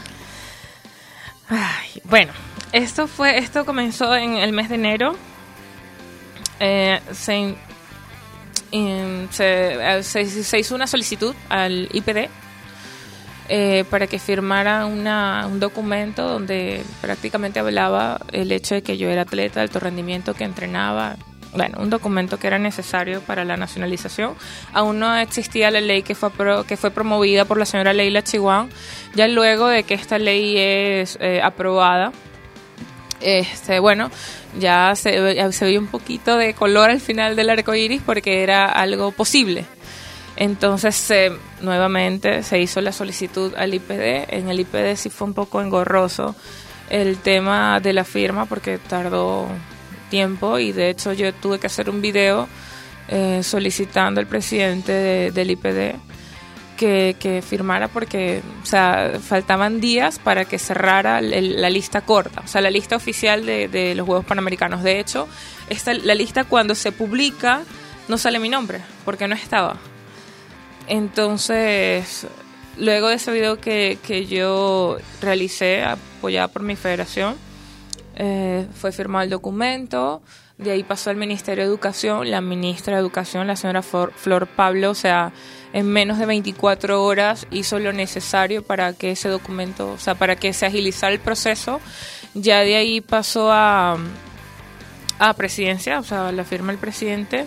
Ay, 1.48 2.00
bueno, 2.04 2.32
Esto 2.72 3.06
fue, 3.06 3.38
esto 3.38 3.64
comenzó 3.64 4.16
en 4.16 4.34
el 4.36 4.52
mes 4.52 4.68
de 4.68 4.74
enero. 4.76 5.14
Eh, 6.58 7.00
se, 7.12 7.54
em, 8.72 9.28
eh, 9.38 10.00
se- 10.02 10.42
se 10.44 10.58
hizo 10.58 10.74
una 10.74 10.86
solicitud 10.88 11.34
al 11.48 11.88
IPD 11.92 12.28
eh, 13.48 13.84
para 13.90 14.06
que 14.06 14.18
firmara 14.18 14.86
una, 14.86 15.46
un 15.46 15.60
documento 15.60 16.28
donde 16.28 16.82
prácticamente 17.00 17.58
hablaba 17.60 18.20
el 18.32 18.50
hecho 18.52 18.74
de 18.74 18.82
que 18.82 18.96
yo 18.96 19.08
era 19.08 19.22
atleta 19.22 19.60
de 19.60 19.64
alto 19.64 19.80
rendimiento, 19.80 20.34
que 20.34 20.44
entrenaba. 20.44 21.16
Bueno, 21.52 21.78
un 21.80 21.88
documento 21.88 22.36
que 22.36 22.48
era 22.48 22.58
necesario 22.58 23.20
para 23.20 23.44
la 23.44 23.56
nacionalización. 23.56 24.34
Aún 24.72 24.98
no 24.98 25.14
existía 25.16 25.70
la 25.70 25.80
ley 25.80 26.02
que 26.02 26.16
fue, 26.16 26.30
pro- 26.30 26.64
que 26.64 26.76
fue 26.76 26.90
promovida 26.90 27.44
por 27.44 27.58
la 27.58 27.64
señora 27.64 27.92
Leila 27.92 28.22
Chihuahua. 28.22 28.66
Ya 29.14 29.28
luego 29.28 29.68
de 29.68 29.84
que 29.84 29.94
esta 29.94 30.18
ley 30.18 30.56
es 30.58 31.16
eh, 31.20 31.40
aprobada, 31.42 32.10
este, 33.20 33.78
bueno, 33.78 34.10
ya 34.58 34.94
se, 34.96 35.52
se 35.52 35.78
un 35.78 35.86
poquito 35.86 36.36
de 36.36 36.54
color 36.54 36.90
al 36.90 37.00
final 37.00 37.36
del 37.36 37.48
arco 37.50 37.72
iris 37.74 38.02
porque 38.04 38.42
era 38.42 38.66
algo 38.66 39.12
posible. 39.12 39.64
Entonces, 40.36 40.96
se- 40.96 41.32
nuevamente 41.60 42.42
se 42.42 42.58
hizo 42.60 42.80
la 42.80 42.92
solicitud 42.92 43.54
al 43.56 43.72
IPD. 43.74 44.26
En 44.34 44.48
el 44.48 44.60
IPD 44.60 44.96
sí 44.96 45.10
fue 45.10 45.28
un 45.28 45.34
poco 45.34 45.60
engorroso 45.60 46.34
el 46.90 47.18
tema 47.18 47.80
de 47.80 47.92
la 47.92 48.04
firma 48.04 48.44
porque 48.46 48.78
tardó 48.78 49.46
tiempo 50.10 50.58
y 50.58 50.72
de 50.72 50.90
hecho 50.90 51.12
yo 51.12 51.32
tuve 51.32 51.58
que 51.58 51.66
hacer 51.68 51.88
un 51.88 52.00
video 52.02 52.46
eh, 53.08 53.42
solicitando 53.42 54.20
al 54.20 54.26
presidente 54.26 54.92
de- 54.92 55.30
del 55.30 55.50
IPD 55.52 55.96
que, 56.76 57.42
firmara 57.46 57.88
porque, 57.88 58.42
o 58.62 58.66
sea, 58.66 59.12
faltaban 59.22 59.80
días 59.80 60.18
para 60.18 60.44
que 60.44 60.58
cerrara 60.58 61.20
la 61.22 61.70
lista 61.70 62.02
corta, 62.02 62.42
o 62.44 62.48
sea, 62.48 62.60
la 62.60 62.70
lista 62.70 62.96
oficial 62.96 63.46
de, 63.46 63.68
de 63.68 63.94
los 63.94 64.04
Juegos 64.06 64.26
Panamericanos. 64.26 64.82
De 64.82 64.98
hecho, 65.00 65.26
esta, 65.70 65.94
la 65.94 66.14
lista 66.14 66.44
cuando 66.44 66.74
se 66.74 66.92
publica 66.92 67.62
no 68.08 68.18
sale 68.18 68.38
mi 68.38 68.48
nombre, 68.50 68.80
porque 69.06 69.26
no 69.28 69.34
estaba. 69.34 69.76
Entonces, 70.86 72.26
luego 72.78 73.08
de 73.08 73.14
ese 73.14 73.32
video 73.32 73.60
que, 73.60 73.98
que 74.06 74.26
yo 74.26 74.98
realicé, 75.20 75.82
apoyada 75.82 76.48
por 76.48 76.62
mi 76.62 76.76
federación, 76.76 77.36
eh, 78.16 78.66
fue 78.74 78.92
firmado 78.92 79.24
el 79.24 79.30
documento, 79.30 80.22
de 80.56 80.70
ahí 80.70 80.84
pasó 80.84 81.10
al 81.10 81.16
Ministerio 81.16 81.64
de 81.64 81.68
Educación, 81.68 82.30
la 82.30 82.40
ministra 82.40 82.94
de 82.94 83.00
Educación, 83.00 83.48
la 83.48 83.56
señora 83.56 83.82
Flor, 83.82 84.46
Pablo, 84.46 84.90
o 84.90 84.94
sea, 84.94 85.32
en 85.72 85.88
menos 85.88 86.18
de 86.18 86.26
24 86.26 87.02
horas 87.02 87.46
hizo 87.50 87.80
lo 87.80 87.92
necesario 87.92 88.62
para 88.62 88.92
que 88.92 89.10
ese 89.10 89.28
documento, 89.28 89.90
o 89.90 89.98
sea, 89.98 90.14
para 90.14 90.36
que 90.36 90.52
se 90.52 90.66
agilizara 90.66 91.12
el 91.12 91.18
proceso. 91.18 91.80
Ya 92.34 92.60
de 92.60 92.76
ahí 92.76 93.00
pasó 93.00 93.50
a, 93.50 93.96
a 95.18 95.34
presidencia, 95.34 95.98
o 95.98 96.04
sea, 96.04 96.30
la 96.30 96.44
firma 96.44 96.70
el 96.70 96.78
presidente. 96.78 97.46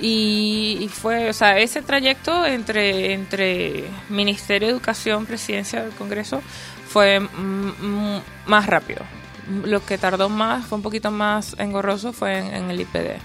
Y, 0.00 0.88
fue, 0.92 1.30
o 1.30 1.32
sea, 1.32 1.58
ese 1.58 1.82
trayecto 1.82 2.44
entre, 2.44 3.12
entre 3.12 3.84
Ministerio 4.08 4.68
de 4.68 4.74
Educación, 4.74 5.26
Presidencia 5.26 5.82
del 5.82 5.92
Congreso, 5.92 6.42
fue 6.88 7.20
más 8.46 8.66
rápido. 8.66 9.02
Lo 9.64 9.84
que 9.84 9.98
tardó 9.98 10.28
más, 10.28 10.66
fue 10.66 10.76
un 10.76 10.82
poquito 10.82 11.10
más 11.10 11.56
engorroso, 11.58 12.12
fue 12.12 12.38
en, 12.38 12.70
el 12.70 12.80
IPD. 12.80 13.18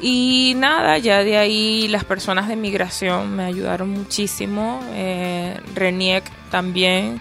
Y 0.00 0.54
nada, 0.56 0.98
ya 0.98 1.24
de 1.24 1.38
ahí 1.38 1.88
las 1.88 2.04
personas 2.04 2.48
de 2.48 2.56
migración 2.56 3.34
me 3.34 3.44
ayudaron 3.44 3.90
muchísimo. 3.90 4.80
Eh, 4.92 5.58
RENIEC 5.74 6.24
también. 6.50 7.20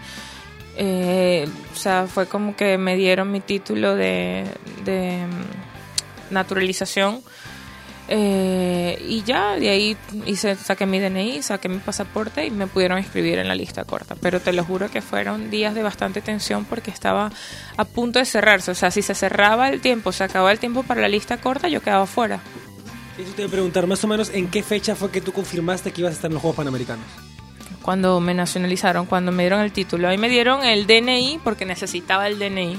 Eh, 0.78 1.48
o 1.74 1.76
sea, 1.78 2.06
fue 2.08 2.28
como 2.28 2.56
que 2.56 2.78
me 2.78 2.98
dieron 2.98 3.32
mi 3.32 3.40
título 3.40 3.96
de, 3.96 4.46
de 4.84 5.26
mm, 5.26 6.34
naturalización. 6.34 7.22
Eh, 8.08 9.04
y 9.08 9.24
ya, 9.24 9.56
de 9.56 9.70
ahí 9.70 9.98
hice, 10.26 10.56
saqué 10.56 10.86
mi 10.86 11.00
DNI, 11.00 11.42
saqué 11.42 11.70
mi 11.70 11.80
pasaporte 11.80 12.46
y 12.46 12.52
me 12.52 12.68
pudieron 12.68 13.00
inscribir 13.00 13.40
en 13.40 13.48
la 13.48 13.56
lista 13.56 13.84
corta. 13.84 14.16
Pero 14.16 14.40
te 14.40 14.54
lo 14.54 14.64
juro 14.64 14.92
que 14.92 15.02
fueron 15.02 15.50
días 15.50 15.74
de 15.74 15.82
bastante 15.82 16.22
tensión 16.22 16.66
porque 16.66 16.92
estaba 16.92 17.32
a 17.78 17.86
punto 17.86 18.20
de 18.20 18.26
cerrarse. 18.26 18.72
O 18.72 18.76
sea, 18.76 18.92
si 18.92 19.02
se 19.02 19.16
cerraba 19.16 19.70
el 19.70 19.82
tiempo, 19.82 20.12
se 20.12 20.24
acababa 20.24 20.52
el 20.52 20.60
tiempo 20.60 20.84
para 20.84 21.02
la 21.02 21.08
lista 21.08 21.38
corta, 21.38 21.68
yo 21.68 21.82
quedaba 21.82 22.06
fuera. 22.06 22.42
Eso 23.18 23.32
te 23.32 23.44
voy 23.44 23.48
a 23.48 23.52
preguntar, 23.52 23.88
más 23.88 24.04
o 24.04 24.08
menos, 24.08 24.30
¿en 24.34 24.50
qué 24.50 24.62
fecha 24.62 24.94
fue 24.94 25.10
que 25.10 25.22
tú 25.22 25.32
confirmaste 25.32 25.92
que 25.92 26.02
ibas 26.02 26.12
a 26.12 26.16
estar 26.16 26.30
en 26.30 26.34
los 26.34 26.42
Juegos 26.42 26.58
Panamericanos? 26.58 27.06
Cuando 27.82 28.20
me 28.20 28.34
nacionalizaron, 28.34 29.06
cuando 29.06 29.32
me 29.32 29.44
dieron 29.44 29.62
el 29.62 29.72
título. 29.72 30.10
Ahí 30.10 30.18
me 30.18 30.28
dieron 30.28 30.64
el 30.66 30.86
DNI 30.86 31.40
porque 31.44 31.66
necesitaba 31.66 32.28
el 32.28 32.40
DNI 32.40 32.78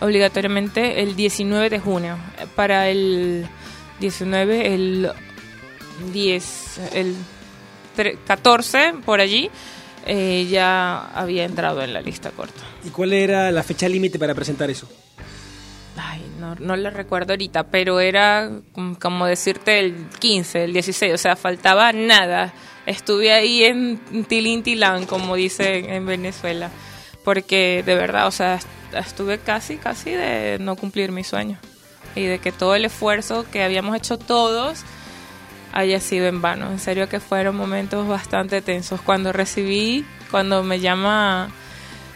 obligatoriamente 0.00 1.02
el 1.02 1.16
19 1.16 1.70
de 1.70 1.78
junio. 1.78 2.16
Para 2.56 2.88
el 2.88 3.46
19, 4.00 4.74
el 4.74 5.10
10, 6.12 6.80
el 6.94 7.14
tre- 7.96 8.16
14, 8.26 8.94
por 9.04 9.20
allí, 9.20 9.50
eh, 10.06 10.46
ya 10.50 11.06
había 11.14 11.44
entrado 11.44 11.82
en 11.82 11.92
la 11.92 12.00
lista 12.00 12.30
corta. 12.30 12.62
¿Y 12.84 12.90
cuál 12.90 13.12
era 13.12 13.50
la 13.50 13.62
fecha 13.62 13.88
límite 13.88 14.18
para 14.18 14.34
presentar 14.34 14.70
eso? 14.70 14.88
Ay, 15.96 16.22
no, 16.38 16.54
no 16.54 16.76
le 16.76 16.90
recuerdo 16.90 17.32
ahorita, 17.32 17.64
pero 17.64 17.98
era 18.00 18.48
mm, 18.74 18.94
como 18.94 19.26
decirte 19.26 19.80
el 19.80 20.06
15, 20.20 20.64
el 20.64 20.72
16, 20.72 21.12
o 21.14 21.18
sea, 21.18 21.34
faltaba 21.36 21.92
nada. 21.92 22.52
Estuve 22.86 23.32
ahí 23.32 23.64
en 23.64 23.98
Tilín 24.28 24.62
Tilán, 24.62 25.04
como 25.06 25.34
dicen 25.34 25.90
en 25.90 26.06
Venezuela, 26.06 26.70
porque 27.24 27.82
de 27.84 27.94
verdad, 27.96 28.28
o 28.28 28.30
sea, 28.30 28.54
est- 28.54 28.68
estuve 28.94 29.38
casi, 29.38 29.76
casi 29.76 30.10
de 30.12 30.56
no 30.60 30.76
cumplir 30.76 31.10
mi 31.12 31.24
sueño 31.24 31.58
y 32.18 32.26
de 32.26 32.38
que 32.38 32.52
todo 32.52 32.74
el 32.74 32.84
esfuerzo 32.84 33.46
que 33.50 33.62
habíamos 33.62 33.96
hecho 33.96 34.18
todos 34.18 34.84
haya 35.72 36.00
sido 36.00 36.26
en 36.26 36.40
vano. 36.42 36.70
En 36.70 36.78
serio 36.78 37.08
que 37.08 37.20
fueron 37.20 37.56
momentos 37.56 38.06
bastante 38.08 38.62
tensos. 38.62 39.00
Cuando 39.00 39.32
recibí, 39.32 40.04
cuando 40.30 40.62
me 40.62 40.80
llama 40.80 41.50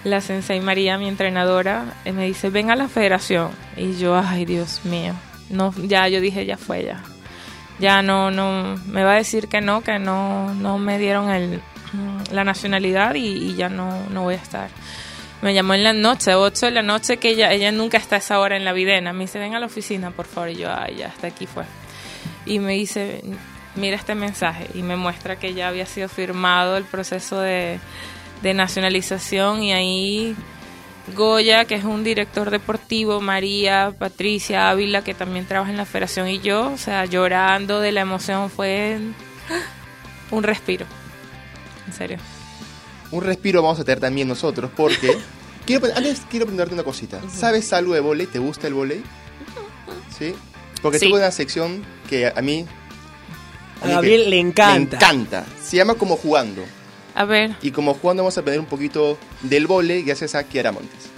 la 0.05 0.21
Sensei 0.21 0.61
María, 0.61 0.99
mi 0.99 1.09
entrenadora, 1.09 1.85
eh, 2.05 2.13
me 2.13 2.27
dice, 2.27 2.51
ven 2.51 2.71
a 2.71 2.77
la 2.77 2.89
federación. 2.89 3.51
Y 3.77 3.97
yo, 3.97 4.17
ay, 4.17 4.45
Dios 4.45 4.85
mío. 4.85 5.15
No, 5.49 5.73
ya, 5.77 6.09
yo 6.09 6.21
dije, 6.21 6.45
ya 6.47 6.57
fue, 6.57 6.85
ya. 6.85 7.03
Ya 7.79 8.03
no, 8.03 8.31
no, 8.31 8.77
me 8.87 9.05
va 9.05 9.13
a 9.13 9.17
decir 9.17 9.49
que 9.49 9.61
no, 9.61 9.83
que 9.83 9.99
no, 9.99 10.55
no 10.55 10.79
me 10.79 10.99
dieron 10.99 11.31
el, 11.31 11.61
la 12.31 12.45
nacionalidad 12.45 13.15
y, 13.15 13.27
y 13.27 13.55
ya 13.55 13.69
no, 13.69 14.09
no 14.11 14.23
voy 14.23 14.35
a 14.35 14.39
estar. 14.39 14.69
Me 15.43 15.55
llamó 15.55 15.75
en 15.75 15.83
la 15.85 15.93
noche, 15.93 16.35
8 16.35 16.67
de 16.67 16.73
la 16.73 16.83
noche, 16.83 17.19
que 17.19 17.31
ella, 17.31 17.53
ella 17.53 17.73
nunca 17.73 17.99
está 17.99 18.17
a 18.17 18.19
esa 18.19 18.39
hora 18.39 18.57
en 18.57 18.65
la 18.65 18.73
videna. 18.73 19.13
Me 19.13 19.25
dice, 19.25 19.39
ven 19.39 19.55
a 19.55 19.61
la 19.61 19.67
oficina, 19.67 20.13
por 20.13 20.27
favor. 20.27 20.51
Y 20.51 20.57
yo, 20.57 20.73
ay, 20.73 20.97
ya, 20.97 21.09
hasta 21.09 21.27
aquí 21.27 21.47
fue. 21.47 21.65
Y 22.47 22.61
me 22.61 22.73
dice, 22.75 23.23
mira 23.75 23.97
este 23.97 24.15
mensaje. 24.15 24.69
Y 24.75 24.83
me 24.83 24.97
muestra 24.97 25.37
que 25.37 25.53
ya 25.53 25.69
había 25.69 25.85
sido 25.85 26.09
firmado 26.09 26.77
el 26.77 26.85
proceso 26.85 27.41
de, 27.41 27.81
de 28.43 28.55
nacionalización. 28.55 29.63
Y 29.65 29.73
ahí 29.73 30.37
Goya, 31.09 31.65
que 31.65 31.75
es 31.75 31.85
un 31.85 32.05
director 32.05 32.51
deportivo, 32.51 33.21
María, 33.21 33.93
Patricia, 33.99 34.71
Ávila, 34.71 35.03
que 35.03 35.15
también 35.15 35.47
trabaja 35.47 35.71
en 35.71 35.77
la 35.77 35.85
federación, 35.85 36.29
y 36.29 36.39
yo, 36.39 36.71
o 36.71 36.79
sea, 36.79 37.05
llorando 37.07 37.81
de 37.81 37.93
la 37.93 38.03
emoción, 38.03 38.51
fue 38.51 38.99
un 40.31 40.43
respiro. 40.43 40.87
En 41.87 41.93
serio. 41.93 42.19
Un 43.13 43.23
respiro 43.23 43.63
vamos 43.63 43.79
a 43.81 43.85
tener 43.85 44.01
también 44.01 44.27
nosotros 44.29 44.71
porque... 44.77 45.17
quiero, 45.67 45.87
antes 45.95 46.23
quiero 46.31 46.47
preguntarte 46.47 46.75
una 46.75 46.83
cosita. 46.83 47.21
¿Sabes 47.33 47.73
algo 47.73 47.95
de 47.95 48.01
volei? 48.01 48.27
¿Te 48.27 48.39
gusta 48.41 48.67
el 48.67 48.75
volei? 48.75 49.03
¿Sí? 50.19 50.35
Porque 50.83 50.99
Sí. 50.99 51.05
tengo 51.07 51.17
una 51.19 51.31
sección 51.31 51.85
que 52.09 52.27
a 52.35 52.43
mí... 52.43 52.67
A 53.83 53.89
Gabriel 53.89 54.31
le 54.31 54.39
encanta. 54.39 54.97
Me 54.99 55.05
encanta. 55.05 55.45
Se 55.63 55.77
llama 55.77 55.95
Como 55.95 56.17
Jugando. 56.17 56.63
A 57.15 57.25
ver, 57.25 57.57
Y 57.61 57.73
como 57.73 57.93
jugando 57.95 58.23
vamos 58.23 58.39
a 58.39 58.41
aprender 58.41 58.59
un 58.61 58.67
poquito 58.67 59.19
del 59.43 59.67
volei 59.67 60.03
gracias 60.03 60.35
a 60.35 60.45
Kiara 60.45 60.73
Montes. 60.73 61.11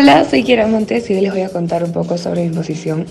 Hola, 0.00 0.24
soy 0.30 0.44
Kiera 0.44 0.68
Montes 0.68 1.10
y 1.10 1.14
hoy 1.14 1.22
les 1.22 1.32
voy 1.32 1.42
a 1.42 1.48
contar 1.48 1.82
un 1.82 1.90
poco 1.90 2.16
sobre 2.18 2.48
mi 2.48 2.54
posición. 2.54 3.04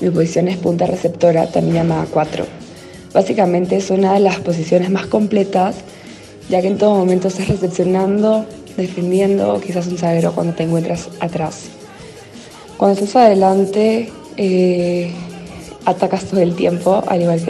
Mi 0.00 0.08
posición 0.08 0.46
es 0.46 0.56
punta 0.56 0.86
receptora, 0.86 1.48
también 1.50 1.74
llamada 1.74 2.06
4. 2.08 2.46
Básicamente 3.12 3.74
es 3.74 3.90
una 3.90 4.12
de 4.12 4.20
las 4.20 4.38
posiciones 4.38 4.88
más 4.88 5.06
completas, 5.06 5.74
ya 6.48 6.60
que 6.60 6.68
en 6.68 6.78
todo 6.78 6.94
momento 6.94 7.26
estás 7.26 7.48
recepcionando, 7.48 8.46
defendiendo 8.76 9.60
quizás 9.60 9.88
un 9.88 9.98
zaguero 9.98 10.32
cuando 10.32 10.52
te 10.52 10.62
encuentras 10.62 11.08
atrás. 11.18 11.64
Cuando 12.76 13.00
estás 13.00 13.16
adelante, 13.16 14.12
eh, 14.36 15.10
atacas 15.86 16.26
todo 16.26 16.40
el 16.40 16.54
tiempo, 16.54 17.02
al 17.08 17.20
igual 17.20 17.42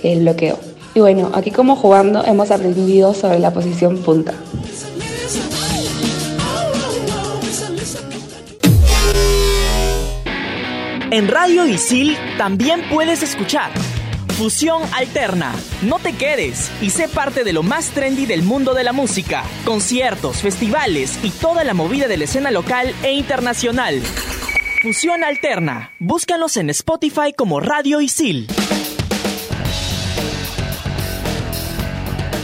que 0.00 0.12
el 0.14 0.20
bloqueo. 0.20 0.58
Y 0.94 1.00
bueno, 1.00 1.30
aquí 1.34 1.50
como 1.50 1.76
jugando 1.76 2.24
hemos 2.24 2.50
aprendido 2.50 3.12
sobre 3.12 3.38
la 3.38 3.52
posición 3.52 3.98
punta. 3.98 4.32
En 11.14 11.28
Radio 11.28 11.64
Isil 11.64 12.18
también 12.38 12.82
puedes 12.90 13.22
escuchar 13.22 13.70
Fusión 14.36 14.82
Alterna. 14.92 15.54
No 15.82 16.00
te 16.00 16.12
quedes 16.14 16.72
y 16.82 16.90
sé 16.90 17.06
parte 17.06 17.44
de 17.44 17.52
lo 17.52 17.62
más 17.62 17.90
trendy 17.90 18.26
del 18.26 18.42
mundo 18.42 18.74
de 18.74 18.82
la 18.82 18.92
música. 18.92 19.44
Conciertos, 19.64 20.38
festivales 20.38 21.20
y 21.22 21.30
toda 21.30 21.62
la 21.62 21.72
movida 21.72 22.08
de 22.08 22.16
la 22.16 22.24
escena 22.24 22.50
local 22.50 22.92
e 23.04 23.12
internacional. 23.12 24.02
Fusión 24.82 25.22
Alterna. 25.22 25.92
Búscanos 26.00 26.56
en 26.56 26.70
Spotify 26.70 27.32
como 27.32 27.60
Radio 27.60 28.00
Isil. 28.00 28.48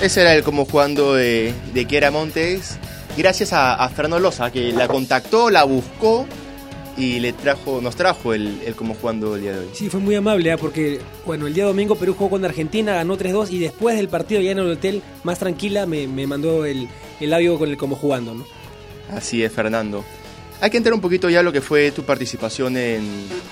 Ese 0.00 0.20
era 0.20 0.33
el 0.33 0.44
como 0.44 0.64
jugando 0.64 1.14
de, 1.14 1.52
de 1.74 1.85
Kiera 1.87 2.12
Montes. 2.12 2.78
Gracias 3.16 3.52
a, 3.52 3.74
a 3.74 3.88
Fernando 3.88 4.20
Loza, 4.20 4.52
que 4.52 4.70
la 4.70 4.87
contactó, 4.87 5.50
la 5.50 5.64
buscó 5.64 6.28
y 7.01 7.19
le 7.19 7.33
trajo, 7.33 7.81
nos 7.81 7.97
trajo 7.97 8.35
el, 8.35 8.61
el 8.65 8.75
como 8.75 8.95
jugando 8.95 9.35
el 9.35 9.41
día 9.41 9.53
de 9.53 9.61
hoy. 9.61 9.69
Sí, 9.73 9.89
fue 9.89 10.01
muy 10.01 10.15
amable, 10.15 10.53
¿ah? 10.53 10.59
porque 10.59 11.01
bueno, 11.25 11.47
el 11.47 11.55
día 11.55 11.65
domingo 11.65 11.97
Perú 11.97 12.15
jugó 12.17 12.31
con 12.31 12.45
Argentina, 12.45 12.95
ganó 12.95 13.17
3-2 13.17 13.51
y 13.51 13.59
después 13.59 13.97
del 13.97 14.09
partido 14.09 14.41
ya 14.43 14.51
en 14.51 14.59
el 14.59 14.71
hotel, 14.71 15.03
más 15.25 15.39
tranquila, 15.39 15.87
me, 15.87 16.07
me 16.07 16.27
mandó 16.27 16.67
el, 16.67 16.89
el 17.19 17.33
audio 17.33 17.59
con 17.59 17.71
el 17.71 17.79
como 17.79 17.97
jugando, 17.97 18.35
¿no? 18.35 18.45
Así 19.11 19.43
es, 19.43 19.51
Fernando. 19.51 20.05
Hay 20.61 20.69
que 20.69 20.77
entrar 20.77 20.93
un 20.93 21.01
poquito 21.01 21.31
ya 21.31 21.41
a 21.41 21.43
lo 21.43 21.53
que 21.53 21.63
fue 21.63 21.91
tu 21.91 22.03
participación 22.05 22.77
en, 22.77 23.03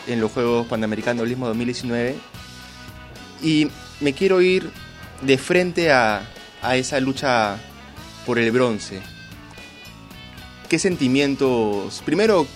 en 0.06 0.20
los 0.20 0.30
Juegos 0.30 0.66
Panamericanos 0.66 1.26
Lismo 1.26 1.46
2019. 1.46 2.16
Y 3.42 3.68
me 4.00 4.12
quiero 4.12 4.42
ir 4.42 4.70
de 5.22 5.38
frente 5.38 5.90
a, 5.90 6.28
a 6.60 6.76
esa 6.76 7.00
lucha 7.00 7.56
por 8.26 8.38
el 8.38 8.50
bronce. 8.50 9.00
¿Qué 10.68 10.78
sentimientos? 10.78 12.02
Primero, 12.04 12.46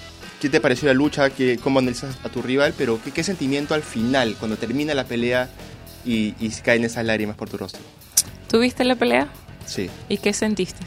¿qué 0.43 0.49
te 0.49 0.61
pareció 0.61 0.89
la 0.89 0.95
lucha? 0.95 1.31
¿Qué, 1.31 1.57
¿Cómo 1.63 1.79
analizas 1.79 2.19
a 2.25 2.29
tu 2.29 2.43
rival? 2.43 2.75
Pero 2.77 3.01
¿qué, 3.01 3.13
qué 3.13 3.23
sentimiento 3.23 3.75
al 3.75 3.85
final, 3.85 4.35
cuando 4.41 4.57
termina 4.57 4.93
la 4.93 5.05
pelea 5.05 5.49
y, 6.05 6.35
y 6.41 6.51
caen 6.65 6.85
esas 6.85 7.05
lágrimas 7.05 7.37
por 7.37 7.49
tu 7.49 7.57
rostro? 7.57 7.81
¿Tuviste 8.49 8.83
la 8.83 8.97
pelea? 8.97 9.29
Sí. 9.67 9.89
¿Y 10.09 10.19
qué 10.19 10.33
sentiste 10.33 10.81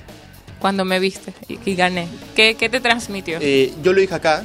cuando 0.59 0.83
me 0.83 0.99
viste 0.99 1.33
y, 1.47 1.57
y 1.63 1.75
gané? 1.75 2.09
¿Qué, 2.35 2.55
¿Qué 2.55 2.67
te 2.67 2.81
transmitió? 2.81 3.37
Eh, 3.39 3.71
yo 3.81 3.93
lo 3.93 4.01
dije 4.01 4.13
acá, 4.13 4.43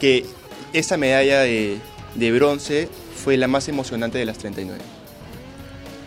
que 0.00 0.24
esa 0.72 0.96
medalla 0.96 1.40
de, 1.40 1.78
de 2.14 2.32
bronce 2.32 2.88
fue 3.16 3.36
la 3.36 3.48
más 3.48 3.66
emocionante 3.66 4.18
de 4.18 4.26
las 4.26 4.38
39. 4.38 4.80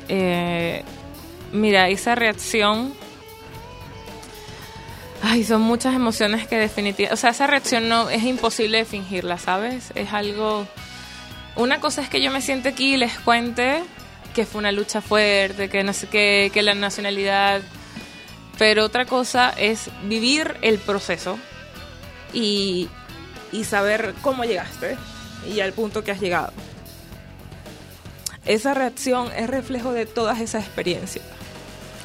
Eh, 0.08 0.82
mira, 1.52 1.90
esa 1.90 2.16
reacción. 2.16 2.94
Ay, 5.36 5.44
son 5.44 5.64
muchas 5.64 5.94
emociones 5.94 6.48
que 6.48 6.58
definitivamente. 6.58 7.14
O 7.14 7.18
sea, 7.18 7.32
esa 7.32 7.46
reacción 7.46 7.90
no 7.90 8.10
es 8.10 8.24
imposible 8.24 8.78
de 8.78 8.86
fingirla, 8.86 9.38
¿sabes? 9.38 9.92
Es 9.94 10.14
algo. 10.14 10.66
Una 11.58 11.82
cosa 11.82 12.02
es 12.02 12.08
que 12.08 12.22
yo 12.22 12.32
me 12.32 12.40
siente 12.40 12.70
aquí 12.70 12.94
y 12.94 12.98
les 12.98 13.20
cuente 13.20 13.84
que 14.34 14.46
fue 14.46 14.60
una 14.60 14.72
lucha 14.72 15.02
fuerte, 15.02 15.68
que 15.68 15.84
no 15.84 15.92
sé 15.92 16.08
qué, 16.08 16.52
que 16.54 16.62
la 16.62 16.74
nacionalidad. 16.74 17.62
Pero 18.58 18.86
otra 18.86 19.06
cosa 19.06 19.50
es 19.50 19.90
vivir 20.04 20.56
el 20.62 20.78
proceso 20.78 21.38
y, 22.32 22.88
y 23.52 23.66
saber 23.66 24.14
cómo 24.22 24.46
llegaste 24.46 24.96
y 25.54 25.60
al 25.60 25.74
punto 25.74 26.02
que 26.06 26.12
has 26.12 26.22
llegado. 26.22 26.54
Esa 28.46 28.74
reacción 28.74 29.34
es 29.36 29.50
reflejo 29.50 29.92
de 29.92 30.06
todas 30.06 30.40
esas 30.40 30.64
experiencias. 30.64 31.26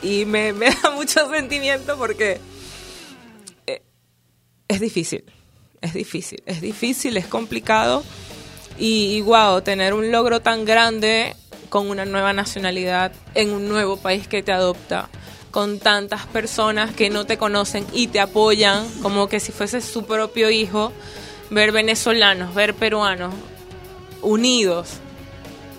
Y 0.02 0.24
me, 0.24 0.52
me 0.52 0.70
da 0.70 0.90
mucho 0.90 1.30
sentimiento 1.30 1.96
porque 1.96 2.40
es 4.70 4.80
difícil, 4.80 5.24
es 5.80 5.94
difícil, 5.94 6.42
es 6.46 6.60
difícil, 6.60 7.16
es 7.16 7.26
complicado. 7.26 8.04
Y, 8.78 9.16
y 9.16 9.20
wow, 9.20 9.60
tener 9.62 9.94
un 9.94 10.12
logro 10.12 10.40
tan 10.40 10.64
grande 10.64 11.34
con 11.68 11.90
una 11.90 12.04
nueva 12.04 12.32
nacionalidad 12.32 13.12
en 13.34 13.50
un 13.50 13.68
nuevo 13.68 13.96
país 13.96 14.28
que 14.28 14.44
te 14.44 14.52
adopta, 14.52 15.08
con 15.50 15.80
tantas 15.80 16.26
personas 16.26 16.94
que 16.94 17.10
no 17.10 17.26
te 17.26 17.36
conocen 17.36 17.84
y 17.92 18.06
te 18.06 18.20
apoyan 18.20 18.88
como 19.02 19.28
que 19.28 19.40
si 19.40 19.50
fuese 19.50 19.80
su 19.80 20.04
propio 20.04 20.50
hijo, 20.50 20.92
ver 21.50 21.72
venezolanos, 21.72 22.54
ver 22.54 22.74
peruanos 22.74 23.34
unidos 24.22 24.98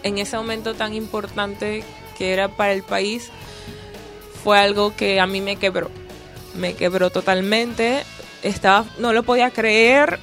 en 0.04 0.18
ese 0.18 0.36
momento 0.36 0.74
tan 0.74 0.94
importante 0.94 1.86
que 2.18 2.34
era 2.34 2.50
para 2.50 2.74
el 2.74 2.84
país, 2.84 3.30
fue 4.44 4.60
algo 4.60 4.94
que 4.98 5.22
a 5.22 5.28
mí 5.28 5.40
me 5.40 5.56
quebró. 5.56 5.90
Me 6.56 6.74
quebró 6.74 7.10
totalmente. 7.10 8.04
Estaba, 8.44 8.86
no 8.98 9.14
lo 9.14 9.24
podía 9.24 9.52
creer. 9.52 10.20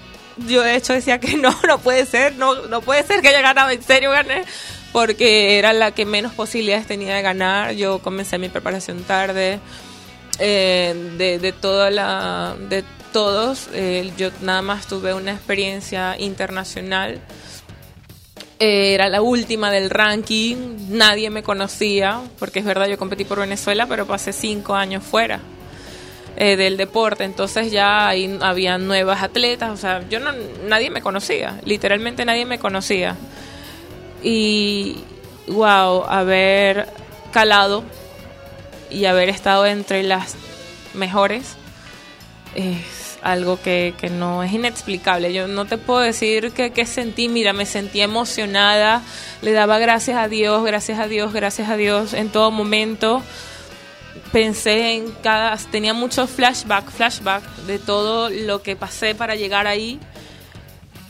Yo 0.47 0.63
de 0.63 0.77
hecho 0.77 0.93
decía 0.93 1.19
que 1.19 1.37
no, 1.37 1.55
no 1.67 1.79
puede 1.79 2.07
ser, 2.07 2.37
no, 2.37 2.67
no 2.67 2.81
puede 2.81 3.03
ser 3.03 3.21
que 3.21 3.29
haya 3.29 3.41
ganado, 3.41 3.71
en 3.71 3.83
serio 3.83 4.11
gané, 4.11 4.45
porque 4.93 5.59
era 5.59 5.73
la 5.73 5.93
que 5.93 6.05
menos 6.05 6.33
posibilidades 6.35 6.87
tenía 6.87 7.15
de 7.15 7.23
ganar. 7.23 7.73
Yo 7.73 8.01
comencé 8.01 8.39
mi 8.39 8.49
preparación 8.49 9.03
tarde, 9.05 9.61
eh, 10.39 10.95
de, 11.17 11.39
de 11.39 11.53
toda 11.53 11.91
la, 11.91 12.57
de 12.69 12.85
todos, 13.13 13.69
eh, 13.73 14.13
yo 14.17 14.31
nada 14.43 14.63
más 14.63 14.87
tuve 14.87 15.15
una 15.15 15.33
experiencia 15.33 16.17
internacional. 16.19 17.21
Eh, 18.61 18.95
era 18.95 19.09
la 19.09 19.23
última 19.23 19.71
del 19.71 19.89
ranking, 19.89 20.57
nadie 20.89 21.31
me 21.31 21.43
conocía, 21.43 22.21
porque 22.39 22.59
es 22.59 22.65
verdad, 22.65 22.87
yo 22.89 22.99
competí 22.99 23.25
por 23.25 23.39
Venezuela, 23.39 23.87
pero 23.87 24.07
pasé 24.07 24.33
cinco 24.33 24.75
años 24.75 25.05
fuera 25.05 25.41
eh, 26.41 26.57
del 26.57 26.77
deporte, 26.77 27.25
entonces 27.25 27.73
ya 27.73 28.11
había 28.11 28.79
nuevas 28.79 29.25
atletas, 29.25 29.71
o 29.71 29.77
sea, 29.77 30.09
yo 30.09 30.21
no, 30.21 30.31
nadie 30.69 30.89
me 30.89 31.01
conocía, 31.01 31.59
literalmente 31.65 32.25
nadie 32.25 32.47
me 32.47 32.61
conocía. 32.61 33.17
Y, 34.23 34.99
wow, 35.49 36.05
haber 36.05 36.87
calado 37.33 37.83
y 38.89 39.07
haber 39.07 39.31
estado 39.31 39.67
entre 39.67 40.05
las 40.05 40.37
mejores 40.95 41.57
es 42.55 43.19
algo 43.21 43.61
que, 43.61 43.95
que 43.99 44.09
no 44.09 44.45
es 44.45 44.53
inexplicable. 44.53 45.33
Yo 45.33 45.49
no 45.49 45.65
te 45.65 45.77
puedo 45.77 45.99
decir 45.99 46.53
que, 46.53 46.71
que 46.71 46.87
sentí, 46.87 47.29
mira, 47.29 47.53
me 47.53 47.67
sentí 47.67 48.01
emocionada, 48.01 49.03
le 49.43 49.51
daba 49.51 49.81
gracias 49.81 50.17
a 50.17 50.29
Dios, 50.29 50.65
gracias 50.65 51.01
a 51.01 51.09
Dios, 51.09 51.33
gracias 51.33 51.69
a 51.69 51.77
Dios 51.77 52.15
en 52.15 52.29
todo 52.29 52.53
momento. 52.53 53.25
Pensé 54.33 54.93
en 54.95 55.11
cada, 55.23 55.57
tenía 55.57 55.95
muchos 55.95 56.29
flashback, 56.31 56.91
flashback 56.91 57.43
de 57.67 57.79
todo 57.79 58.29
lo 58.29 58.63
que 58.63 58.77
pasé 58.77 59.15
para 59.15 59.35
llegar 59.35 59.67
ahí. 59.67 59.99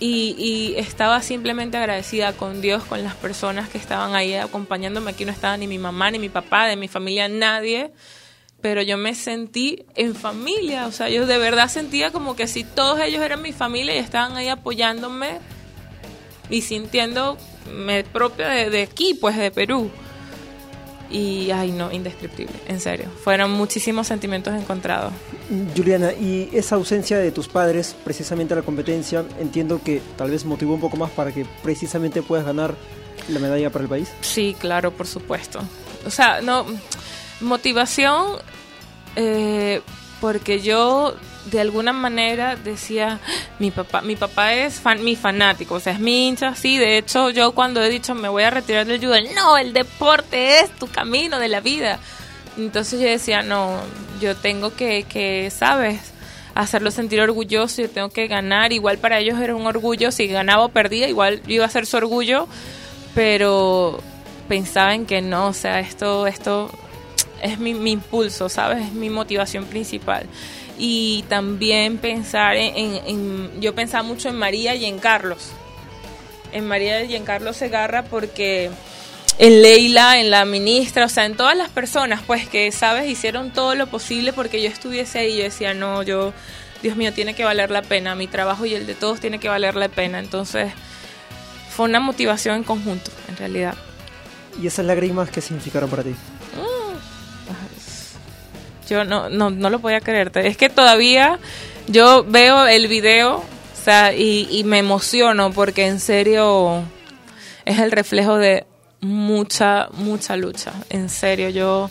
Y, 0.00 0.74
estaba 0.76 1.20
simplemente 1.22 1.76
agradecida 1.76 2.32
con 2.32 2.60
Dios, 2.60 2.84
con 2.84 3.02
las 3.02 3.16
personas 3.16 3.68
que 3.68 3.78
estaban 3.78 4.14
ahí 4.14 4.34
acompañándome. 4.34 5.10
Aquí 5.10 5.24
no 5.24 5.32
estaba 5.32 5.56
ni 5.56 5.66
mi 5.66 5.78
mamá, 5.78 6.10
ni 6.12 6.20
mi 6.20 6.28
papá, 6.28 6.66
de 6.68 6.76
mi 6.76 6.86
familia, 6.86 7.28
nadie. 7.28 7.90
Pero 8.60 8.82
yo 8.82 8.96
me 8.96 9.14
sentí 9.14 9.84
en 9.96 10.14
familia, 10.14 10.86
o 10.86 10.92
sea, 10.92 11.08
yo 11.08 11.26
de 11.26 11.38
verdad 11.38 11.68
sentía 11.68 12.10
como 12.10 12.34
que 12.34 12.48
si 12.48 12.64
todos 12.64 13.00
ellos 13.00 13.22
eran 13.22 13.40
mi 13.40 13.52
familia 13.52 13.94
y 13.94 13.98
estaban 13.98 14.36
ahí 14.36 14.48
apoyándome 14.48 15.38
y 16.50 16.62
sintiéndome 16.62 18.04
propia 18.12 18.48
de, 18.48 18.70
de 18.70 18.82
aquí, 18.82 19.14
pues 19.14 19.36
de 19.36 19.52
Perú. 19.52 19.90
Y, 21.10 21.50
ay, 21.50 21.72
no, 21.72 21.90
indescriptible, 21.90 22.54
en 22.66 22.80
serio. 22.80 23.06
Fueron 23.24 23.50
muchísimos 23.52 24.06
sentimientos 24.06 24.54
encontrados. 24.54 25.12
Juliana, 25.74 26.12
y 26.12 26.50
esa 26.52 26.74
ausencia 26.74 27.18
de 27.18 27.32
tus 27.32 27.48
padres 27.48 27.96
precisamente 28.04 28.52
a 28.52 28.58
la 28.58 28.62
competencia, 28.62 29.24
entiendo 29.40 29.80
que 29.82 30.02
tal 30.16 30.30
vez 30.30 30.44
motivó 30.44 30.74
un 30.74 30.80
poco 30.80 30.98
más 30.98 31.10
para 31.10 31.32
que 31.32 31.46
precisamente 31.62 32.20
puedas 32.20 32.44
ganar 32.44 32.74
la 33.28 33.38
medalla 33.40 33.70
para 33.70 33.84
el 33.84 33.88
país. 33.88 34.12
Sí, 34.20 34.54
claro, 34.58 34.90
por 34.90 35.06
supuesto. 35.06 35.60
O 36.06 36.10
sea, 36.10 36.42
no, 36.42 36.66
motivación, 37.40 38.38
eh, 39.16 39.80
porque 40.20 40.60
yo 40.60 41.14
de 41.50 41.60
alguna 41.60 41.92
manera 41.92 42.56
decía, 42.56 43.18
mi 43.58 43.70
papá, 43.70 44.00
mi 44.02 44.16
papá 44.16 44.54
es 44.54 44.80
mi 45.00 45.16
fanático, 45.16 45.74
o 45.74 45.80
sea, 45.80 45.94
es 45.94 46.00
mi 46.00 46.28
hincha, 46.28 46.54
sí, 46.54 46.78
de 46.78 46.98
hecho 46.98 47.30
yo 47.30 47.52
cuando 47.52 47.82
he 47.82 47.88
dicho 47.88 48.14
me 48.14 48.28
voy 48.28 48.42
a 48.42 48.50
retirar 48.50 48.86
del 48.86 49.00
judo, 49.00 49.14
no, 49.34 49.56
el 49.56 49.72
deporte 49.72 50.60
es 50.60 50.70
tu 50.70 50.88
camino 50.88 51.38
de 51.38 51.48
la 51.48 51.60
vida. 51.60 51.98
Entonces 52.56 53.00
yo 53.00 53.06
decía, 53.06 53.42
no, 53.42 53.80
yo 54.20 54.36
tengo 54.36 54.74
que, 54.74 55.04
que 55.04 55.50
sabes, 55.50 56.12
hacerlo 56.54 56.90
sentir 56.90 57.20
orgulloso, 57.20 57.82
yo 57.82 57.90
tengo 57.90 58.10
que 58.10 58.26
ganar, 58.26 58.72
igual 58.72 58.98
para 58.98 59.20
ellos 59.20 59.38
era 59.40 59.54
un 59.54 59.66
orgullo, 59.66 60.10
si 60.10 60.26
ganaba 60.26 60.64
o 60.64 60.68
perdía, 60.68 61.08
igual 61.08 61.40
iba 61.46 61.64
a 61.64 61.70
ser 61.70 61.86
su 61.86 61.96
orgullo, 61.96 62.48
pero 63.14 64.02
pensaba 64.48 64.94
en 64.94 65.06
que 65.06 65.22
no, 65.22 65.46
o 65.46 65.52
sea, 65.52 65.78
esto, 65.78 66.26
esto 66.26 66.70
es 67.42 67.60
mi, 67.60 67.74
mi 67.74 67.92
impulso, 67.92 68.48
¿sabes? 68.48 68.86
Es 68.86 68.92
mi 68.92 69.08
motivación 69.08 69.66
principal 69.66 70.26
y 70.78 71.24
también 71.28 71.98
pensar 71.98 72.56
en, 72.56 73.60
yo 73.60 73.74
pensaba 73.74 74.02
mucho 74.02 74.28
en 74.28 74.36
María 74.36 74.74
y 74.74 74.84
en 74.84 74.98
Carlos 74.98 75.52
en 76.52 76.66
María 76.66 77.04
y 77.04 77.14
en 77.14 77.24
Carlos 77.24 77.56
Segarra 77.56 78.04
porque 78.04 78.70
en 79.38 79.62
Leila, 79.62 80.18
en 80.18 80.30
la 80.30 80.44
ministra, 80.44 81.04
o 81.04 81.08
sea, 81.08 81.26
en 81.26 81.36
todas 81.36 81.56
las 81.56 81.68
personas 81.70 82.22
pues 82.26 82.48
que 82.48 82.72
sabes 82.72 83.08
hicieron 83.08 83.52
todo 83.52 83.74
lo 83.74 83.86
posible 83.86 84.32
porque 84.32 84.62
yo 84.62 84.68
estuviese 84.68 85.20
ahí, 85.20 85.36
yo 85.36 85.44
decía, 85.44 85.74
no, 85.74 86.02
yo 86.02 86.32
Dios 86.82 86.96
mío, 86.96 87.12
tiene 87.12 87.34
que 87.34 87.44
valer 87.44 87.70
la 87.70 87.82
pena, 87.82 88.14
mi 88.14 88.26
trabajo 88.26 88.64
y 88.66 88.74
el 88.74 88.86
de 88.86 88.94
todos 88.94 89.20
tiene 89.20 89.38
que 89.38 89.48
valer 89.48 89.74
la 89.74 89.88
pena, 89.88 90.18
entonces 90.18 90.72
fue 91.70 91.86
una 91.86 92.00
motivación 92.00 92.56
en 92.56 92.64
conjunto, 92.64 93.10
en 93.28 93.36
realidad. 93.36 93.74
¿Y 94.60 94.66
esas 94.66 94.86
lágrimas 94.86 95.30
qué 95.30 95.40
significaron 95.40 95.88
para 95.88 96.02
ti? 96.02 96.14
Yo 98.88 99.04
no, 99.04 99.28
no, 99.28 99.50
no 99.50 99.70
lo 99.70 99.80
podía 99.80 100.00
creerte. 100.00 100.46
Es 100.46 100.56
que 100.56 100.68
todavía 100.68 101.38
yo 101.86 102.24
veo 102.24 102.66
el 102.66 102.88
video 102.88 103.44
y, 104.16 104.62
me 104.64 104.78
emociono 104.78 105.52
porque 105.52 105.86
en 105.86 106.00
serio 106.00 106.82
es 107.64 107.78
el 107.78 107.90
reflejo 107.90 108.36
de 108.36 108.66
mucha, 109.00 109.88
mucha 109.92 110.36
lucha. 110.36 110.72
En 110.90 111.08
serio, 111.08 111.48
yo, 111.48 111.90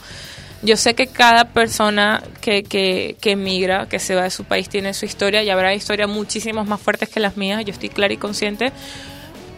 yo 0.62 0.78
sé 0.78 0.94
que 0.94 1.08
cada 1.08 1.46
persona 1.46 2.22
que, 2.42 2.64
que, 2.64 3.16
que 3.20 3.32
emigra, 3.32 3.88
que 3.88 4.00
se 4.00 4.16
va 4.16 4.24
de 4.24 4.30
su 4.30 4.44
país, 4.44 4.70
tiene 4.70 4.94
su 4.94 5.06
historia 5.06 5.44
y 5.44 5.50
habrá 5.50 5.74
historias 5.74 6.10
muchísimas 6.10 6.68
más 6.68 6.80
fuertes 6.80 7.10
que 7.10 7.20
las 7.20 7.36
mías. 7.38 7.66
Yo 7.66 7.72
estoy 7.72 7.90
clara 7.90 8.14
y 8.14 8.18
consciente, 8.18 8.72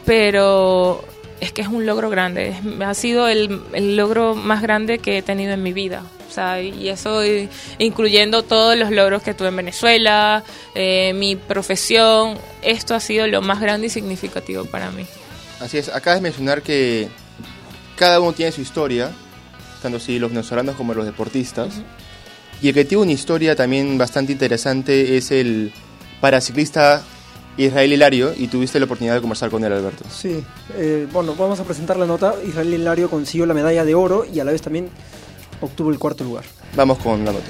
pero 0.06 1.04
es 1.42 1.52
que 1.52 1.62
es 1.62 1.68
un 1.68 1.86
logro 1.86 2.10
grande. 2.10 2.56
Ha 2.86 2.94
sido 2.94 3.28
el, 3.28 3.62
el 3.74 3.98
logro 3.98 4.36
más 4.36 4.62
grande 4.62 5.00
que 5.00 5.18
he 5.18 5.22
tenido 5.22 5.54
en 5.54 5.64
mi 5.64 5.74
vida. 5.74 6.04
O 6.30 6.32
sea, 6.32 6.62
y 6.62 6.90
eso 6.90 7.22
incluyendo 7.80 8.44
todos 8.44 8.78
los 8.78 8.92
logros 8.92 9.24
que 9.24 9.34
tuve 9.34 9.48
en 9.48 9.56
Venezuela, 9.56 10.44
eh, 10.76 11.12
mi 11.14 11.36
profesión. 11.36 12.38
Esto 12.62 12.94
ha 12.94 13.00
sido 13.00 13.26
lo 13.28 13.42
más 13.42 13.60
grande 13.60 13.88
y 13.88 13.90
significativo 13.90 14.66
para 14.66 14.92
mí. 14.92 15.06
Así 15.60 15.80
es, 15.80 15.90
acá 15.90 16.16
es 16.16 16.22
mencionar 16.22 16.62
que 16.62 17.10
cada 17.96 18.20
uno 18.20 18.34
tiene 18.34 18.52
su 18.52 18.62
historia, 18.62 19.12
tanto 19.82 20.00
si 20.00 20.20
los 20.20 20.30
venezolanos 20.30 20.76
como 20.76 20.94
los 20.94 21.06
deportistas. 21.06 21.82
Y 22.62 22.68
el 22.68 22.74
que 22.74 22.86
tiene 22.86 23.04
una 23.04 23.12
historia 23.12 23.56
también 23.56 23.98
bastante 23.98 24.32
interesante 24.32 25.18
es 25.18 25.32
el 25.32 25.74
paraciclista 26.22 27.04
Israel 27.58 27.92
Hilario, 27.92 28.34
y 28.38 28.48
tuviste 28.48 28.80
la 28.80 28.86
oportunidad 28.86 29.16
de 29.16 29.22
conversar 29.22 29.50
con 29.50 29.64
él, 29.64 29.74
Alberto. 29.74 30.06
Sí, 30.10 30.42
eh, 30.76 31.08
bueno, 31.12 31.36
vamos 31.36 31.60
a 31.60 31.66
presentar 31.66 31.98
la 31.98 32.06
nota. 32.06 32.36
Israel 32.48 32.74
Hilario 32.74 33.10
consiguió 33.10 33.46
la 33.46 33.54
medalla 33.54 33.84
de 33.84 33.96
oro 33.96 34.26
y 34.32 34.40
a 34.40 34.46
la 34.46 34.54
vez 34.54 34.62
también 34.62 34.90
obtuvo 35.62 35.90
el 35.92 36.00
cuarto 36.00 36.24
lugar. 36.24 36.44
Vamos 36.76 36.98
con 37.00 37.24
la 37.26 37.32
nota. 37.32 37.50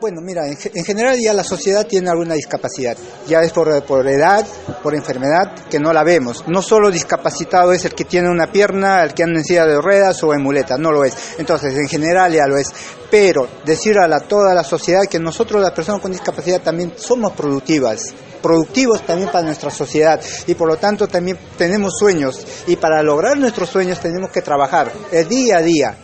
Bueno, 0.00 0.22
mira, 0.22 0.46
en, 0.46 0.56
ge- 0.56 0.70
en 0.74 0.82
general 0.86 1.18
ya 1.20 1.34
la 1.34 1.44
sociedad 1.44 1.86
tiene 1.86 2.08
alguna 2.08 2.32
discapacidad. 2.32 2.96
Ya 3.28 3.42
es 3.42 3.52
por, 3.52 3.84
por 3.84 4.08
edad, 4.08 4.46
por 4.82 4.94
enfermedad, 4.94 5.52
que 5.68 5.78
no 5.78 5.92
la 5.92 6.02
vemos. 6.04 6.44
No 6.48 6.62
solo 6.62 6.90
discapacitado 6.90 7.74
es 7.74 7.84
el 7.84 7.94
que 7.94 8.06
tiene 8.06 8.30
una 8.30 8.50
pierna, 8.50 9.02
el 9.02 9.12
que 9.12 9.24
anda 9.24 9.40
en 9.40 9.44
silla 9.44 9.66
de 9.66 9.78
ruedas 9.78 10.22
o 10.24 10.32
en 10.32 10.42
muleta, 10.42 10.78
no 10.78 10.90
lo 10.90 11.04
es. 11.04 11.34
Entonces, 11.38 11.76
en 11.76 11.86
general 11.86 12.32
ya 12.32 12.46
lo 12.46 12.56
es. 12.56 12.68
Pero 13.10 13.46
decir 13.66 13.98
a 13.98 14.08
la, 14.08 14.20
toda 14.20 14.54
la 14.54 14.64
sociedad 14.64 15.02
que 15.08 15.18
nosotros, 15.18 15.60
las 15.60 15.72
personas 15.72 16.00
con 16.00 16.12
discapacidad, 16.12 16.62
también 16.62 16.94
somos 16.96 17.32
productivas 17.32 18.14
productivos 18.42 19.04
también 19.06 19.30
para 19.30 19.44
nuestra 19.44 19.70
sociedad 19.70 20.20
y 20.46 20.54
por 20.54 20.68
lo 20.68 20.76
tanto 20.76 21.06
también 21.08 21.38
tenemos 21.56 21.94
sueños 21.98 22.46
y 22.66 22.76
para 22.76 23.02
lograr 23.02 23.36
nuestros 23.38 23.68
sueños 23.68 24.00
tenemos 24.00 24.30
que 24.30 24.42
trabajar 24.42 24.92
el 25.12 25.28
día 25.28 25.58
a 25.58 25.62
día 25.62 25.96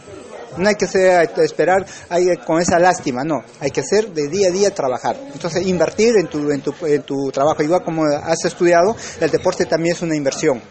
no 0.58 0.68
hay 0.68 0.74
que 0.74 0.86
ser, 0.86 1.30
esperar 1.38 1.84
hay, 2.08 2.36
con 2.38 2.60
esa 2.60 2.78
lástima, 2.78 3.22
no. 3.24 3.42
Hay 3.60 3.70
que 3.70 3.82
ser 3.82 4.08
de 4.12 4.28
día 4.28 4.48
a 4.48 4.50
día 4.50 4.74
trabajar. 4.74 5.16
Entonces, 5.32 5.66
invertir 5.66 6.14
en 6.18 6.28
tu, 6.28 6.50
en 6.50 6.60
tu, 6.62 6.74
en 6.86 7.02
tu 7.02 7.30
trabajo. 7.30 7.62
Igual 7.62 7.84
como 7.84 8.04
has 8.04 8.44
estudiado, 8.44 8.96
el 9.20 9.30
deporte 9.30 9.66
también 9.66 9.94
es 9.94 10.02
una 10.02 10.16
inversión. 10.16 10.62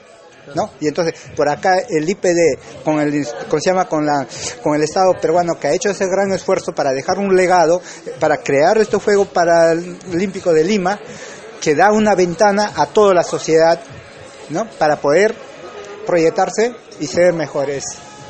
¿No? 0.53 0.69
Y 0.79 0.87
entonces, 0.87 1.15
por 1.35 1.49
acá 1.49 1.79
el 1.89 2.07
IPD, 2.07 2.83
con 2.83 2.99
el, 2.99 3.27
¿cómo 3.49 3.59
se 3.59 3.71
llama? 3.71 3.85
Con, 3.85 4.05
la, 4.05 4.27
con 4.61 4.75
el 4.75 4.83
Estado 4.83 5.11
peruano 5.19 5.59
que 5.59 5.67
ha 5.67 5.73
hecho 5.73 5.89
ese 5.89 6.05
gran 6.05 6.31
esfuerzo 6.33 6.71
para 6.71 6.91
dejar 6.91 7.17
un 7.17 7.35
legado, 7.35 7.81
para 8.19 8.37
crear 8.37 8.77
este 8.77 8.97
juego 8.97 9.25
para 9.25 9.71
el 9.71 9.97
Olímpico 10.13 10.53
de 10.53 10.63
Lima, 10.63 10.99
que 11.61 11.75
da 11.75 11.91
una 11.91 12.15
ventana 12.15 12.71
a 12.75 12.85
toda 12.87 13.13
la 13.13 13.23
sociedad, 13.23 13.79
¿no? 14.49 14.67
Para 14.77 14.97
poder 14.97 15.35
proyectarse 16.05 16.73
y 16.99 17.07
ser 17.07 17.33
mejores 17.33 17.83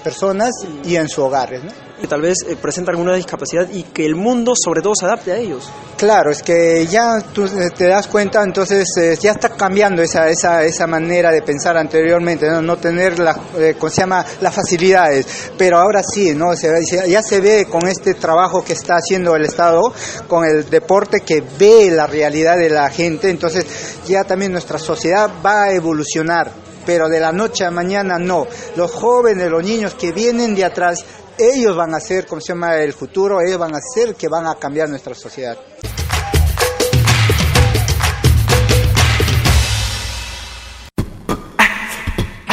personas 0.04 0.54
y 0.84 0.96
en 0.96 1.10
sus 1.10 1.20
hogares, 1.20 1.64
¿no? 1.64 1.85
Que 2.00 2.08
tal 2.08 2.22
vez 2.22 2.40
eh, 2.48 2.58
alguna 2.88 3.16
discapacidad 3.16 3.70
y 3.72 3.84
que 3.84 4.06
el 4.06 4.16
mundo 4.16 4.54
sobre 4.56 4.82
todo 4.82 4.94
se 5.00 5.06
adapte 5.06 5.32
a 5.32 5.38
ellos. 5.38 5.70
Claro, 5.98 6.30
es 6.30 6.44
que 6.44 6.86
ya 6.88 7.20
tú 7.34 7.46
eh, 7.46 7.70
te 7.76 7.88
das 7.88 8.08
cuenta, 8.08 8.44
entonces 8.44 8.86
eh, 8.98 9.18
ya 9.20 9.32
está 9.32 9.50
cambiando 9.50 10.02
esa, 10.02 10.28
esa, 10.30 10.64
esa 10.64 10.88
manera 10.88 11.32
de 11.32 11.42
pensar 11.42 11.78
anteriormente, 11.78 12.48
no, 12.50 12.62
no 12.62 12.78
tener 12.78 13.18
la, 13.20 13.40
eh, 13.58 13.76
¿cómo 13.80 13.90
se 13.90 14.02
llama? 14.02 14.26
las 14.42 14.54
facilidades, 14.54 15.26
pero 15.58 15.78
ahora 15.80 16.02
sí, 16.04 16.36
¿no? 16.36 16.54
Se- 16.56 16.70
ya 17.08 17.22
se 17.24 17.40
ve 17.40 17.66
con 17.70 17.88
este 17.88 18.14
trabajo 18.14 18.62
que 18.64 18.74
está 18.74 18.96
haciendo 18.96 19.34
el 19.38 19.46
Estado, 19.46 19.94
con 20.28 20.44
el 20.46 20.70
deporte 20.70 21.22
que 21.22 21.42
ve 21.58 21.90
la 21.92 22.08
realidad 22.08 22.58
de 22.58 22.70
la 22.70 22.90
gente, 22.90 23.30
entonces 23.30 23.66
ya 24.06 24.26
también 24.26 24.52
nuestra 24.52 24.80
sociedad 24.80 25.30
va 25.46 25.64
a 25.64 25.72
evolucionar, 25.74 26.52
pero 26.86 27.08
de 27.08 27.22
la 27.22 27.32
noche 27.32 27.64
a 27.64 27.72
mañana 27.72 28.20
no. 28.20 28.46
Los 28.76 28.92
jóvenes, 28.92 29.50
los 29.50 29.64
niños 29.64 29.96
que 29.96 30.12
vienen 30.12 30.56
de 30.56 30.66
atrás, 30.66 31.06
ellos 31.38 31.76
van 31.76 31.93
a 31.93 32.00
ser, 32.00 32.26
¿cómo 32.26 32.41
se 32.41 32.54
llama?, 32.54 32.76
el 32.78 32.93
futuro, 32.93 33.41
ellos 33.41 33.58
van 33.58 33.76
a 33.76 33.80
ser 33.82 34.15
que 34.15 34.28
van 34.28 34.48
a 34.48 34.56
cambiar 34.56 34.89
nuestra 34.89 35.13
sociedad. 35.13 35.58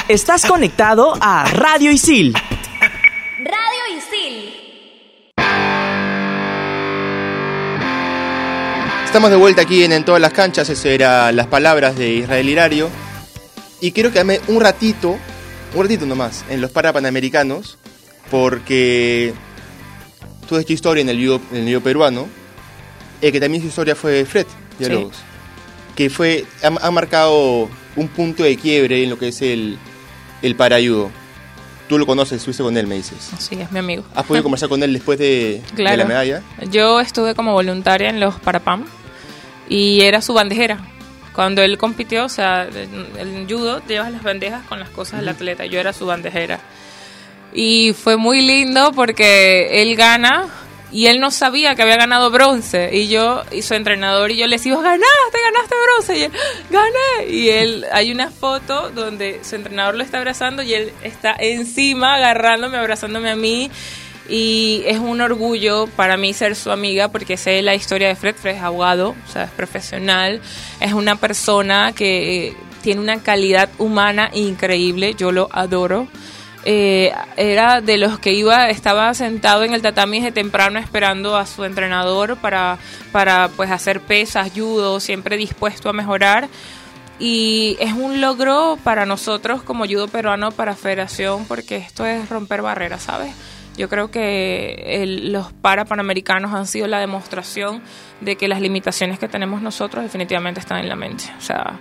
Estás 0.08 0.44
conectado 0.44 1.14
a 1.20 1.44
Radio 1.52 1.90
Isil. 1.90 2.34
Radio 3.38 3.96
Isil. 3.96 4.54
Estamos 9.04 9.30
de 9.30 9.36
vuelta 9.36 9.62
aquí 9.62 9.84
en, 9.84 9.92
En 9.92 10.04
todas 10.04 10.20
las 10.20 10.32
canchas, 10.32 10.68
esas 10.68 10.84
eran 10.86 11.34
las 11.36 11.46
palabras 11.46 11.96
de 11.96 12.10
Israel 12.10 12.48
Hilario. 12.48 12.90
Y 13.80 13.92
quiero 13.92 14.10
quedarme 14.10 14.40
un 14.48 14.60
ratito, 14.60 15.16
un 15.74 15.82
ratito 15.82 16.04
nomás, 16.04 16.44
en 16.50 16.60
los 16.60 16.70
Parapanamericanos, 16.70 17.78
porque 18.32 19.34
tú 20.48 20.56
has 20.56 20.62
hecho 20.62 20.72
historia 20.72 21.02
en 21.02 21.10
el 21.10 21.18
judo, 21.18 21.40
en 21.52 21.58
el 21.58 21.68
judo 21.68 21.82
peruano, 21.82 22.26
eh, 23.20 23.30
que 23.30 23.38
también 23.38 23.62
su 23.62 23.68
historia 23.68 23.94
fue 23.94 24.24
Fred 24.24 24.46
Villalobos, 24.78 25.16
que 25.94 26.08
fue, 26.08 26.46
ha, 26.62 26.86
ha 26.86 26.90
marcado 26.90 27.68
un 27.94 28.08
punto 28.08 28.42
de 28.42 28.56
quiebre 28.56 29.02
en 29.04 29.10
lo 29.10 29.18
que 29.18 29.28
es 29.28 29.42
el, 29.42 29.76
el 30.40 30.56
parayudo. 30.56 31.10
Tú 31.90 31.98
lo 31.98 32.06
conoces, 32.06 32.38
estuviste 32.38 32.62
con 32.62 32.74
él, 32.78 32.86
me 32.86 32.94
dices. 32.94 33.18
Sí, 33.38 33.60
es 33.60 33.70
mi 33.70 33.80
amigo. 33.80 34.02
¿Has 34.14 34.24
podido 34.24 34.42
conversar 34.44 34.70
con 34.70 34.82
él 34.82 34.94
después 34.94 35.18
de, 35.18 35.60
de 35.68 35.74
Claro. 35.74 35.98
la 35.98 36.04
medalla? 36.06 36.42
Yo 36.70 37.00
estuve 37.02 37.34
como 37.34 37.52
voluntaria 37.52 38.08
en 38.08 38.18
los 38.18 38.36
Parapam 38.40 38.86
y 39.68 40.00
era 40.00 40.22
su 40.22 40.32
bandejera. 40.32 40.86
Cuando 41.34 41.60
él 41.60 41.76
compitió, 41.76 42.24
o 42.24 42.28
sea, 42.30 42.66
en 42.66 43.28
el 43.36 43.46
judo 43.46 43.82
llevas 43.86 44.10
las 44.10 44.22
bandejas 44.22 44.64
con 44.68 44.80
las 44.80 44.88
cosas 44.88 45.20
del 45.20 45.28
atleta. 45.28 45.66
Yo 45.66 45.78
era 45.80 45.92
su 45.92 46.06
bandejera. 46.06 46.60
Y 47.54 47.92
fue 47.92 48.16
muy 48.16 48.40
lindo 48.40 48.92
porque 48.92 49.82
él 49.82 49.94
gana 49.96 50.48
y 50.92 51.06
él 51.06 51.20
no 51.20 51.30
sabía 51.30 51.74
que 51.74 51.82
había 51.82 51.96
ganado 51.96 52.30
bronce. 52.30 52.90
Y 52.92 53.08
yo, 53.08 53.42
y 53.50 53.62
su 53.62 53.74
entrenador 53.74 54.30
y 54.30 54.36
yo 54.36 54.46
le 54.46 54.56
decimos, 54.56 54.82
ganaste, 54.82 55.38
ganaste 55.44 55.74
bronce. 55.86 56.18
Y 56.18 56.22
él, 56.24 56.32
gané. 56.70 57.30
Y 57.30 57.48
él, 57.48 57.86
hay 57.92 58.12
una 58.12 58.30
foto 58.30 58.90
donde 58.90 59.40
su 59.42 59.56
entrenador 59.56 59.94
lo 59.94 60.04
está 60.04 60.18
abrazando 60.18 60.62
y 60.62 60.74
él 60.74 60.92
está 61.02 61.34
encima 61.38 62.16
agarrándome, 62.16 62.76
abrazándome 62.76 63.30
a 63.30 63.36
mí. 63.36 63.70
Y 64.28 64.82
es 64.86 64.98
un 64.98 65.20
orgullo 65.22 65.88
para 65.96 66.16
mí 66.16 66.34
ser 66.34 66.54
su 66.56 66.70
amiga 66.70 67.08
porque 67.08 67.36
sé 67.38 67.62
la 67.62 67.74
historia 67.74 68.08
de 68.08 68.14
Fred. 68.14 68.36
Fred 68.36 68.56
es 68.56 68.62
abogado, 68.62 69.16
o 69.28 69.32
sea, 69.32 69.44
es 69.44 69.50
profesional. 69.50 70.42
Es 70.78 70.92
una 70.92 71.16
persona 71.16 71.92
que 71.92 72.54
tiene 72.82 73.00
una 73.00 73.22
calidad 73.22 73.70
humana 73.78 74.30
increíble. 74.34 75.14
Yo 75.14 75.32
lo 75.32 75.48
adoro. 75.52 76.06
Eh, 76.64 77.12
era 77.36 77.80
de 77.80 77.96
los 77.98 78.18
que 78.20 78.32
iba, 78.34 78.68
estaba 78.70 79.12
sentado 79.14 79.64
en 79.64 79.74
el 79.74 79.82
tatami 79.82 80.18
desde 80.20 80.30
temprano 80.32 80.78
esperando 80.78 81.36
a 81.36 81.44
su 81.46 81.64
entrenador 81.64 82.36
para, 82.36 82.78
para 83.10 83.48
pues 83.56 83.70
hacer 83.70 84.00
pesas, 84.00 84.52
judo, 84.54 85.00
siempre 85.00 85.36
dispuesto 85.36 85.88
a 85.88 85.92
mejorar. 85.92 86.48
Y 87.18 87.76
es 87.80 87.92
un 87.92 88.20
logro 88.20 88.78
para 88.82 89.06
nosotros 89.06 89.62
como 89.62 89.86
judo 89.86 90.08
peruano, 90.08 90.50
para 90.52 90.74
federación, 90.74 91.44
porque 91.46 91.76
esto 91.76 92.06
es 92.06 92.28
romper 92.28 92.62
barreras, 92.62 93.02
¿sabes? 93.02 93.32
Yo 93.76 93.88
creo 93.88 94.10
que 94.10 95.02
el- 95.02 95.32
los 95.32 95.52
parapanamericanos 95.52 96.52
han 96.52 96.66
sido 96.66 96.86
la 96.88 96.98
demostración 97.00 97.80
de 98.20 98.36
que 98.36 98.46
las 98.48 98.60
limitaciones 98.60 99.18
que 99.18 99.28
tenemos 99.28 99.62
nosotros 99.62 100.02
definitivamente 100.04 100.60
están 100.60 100.78
en 100.78 100.88
la 100.88 100.96
mente. 100.96 101.24
O 101.38 101.40
sea, 101.40 101.78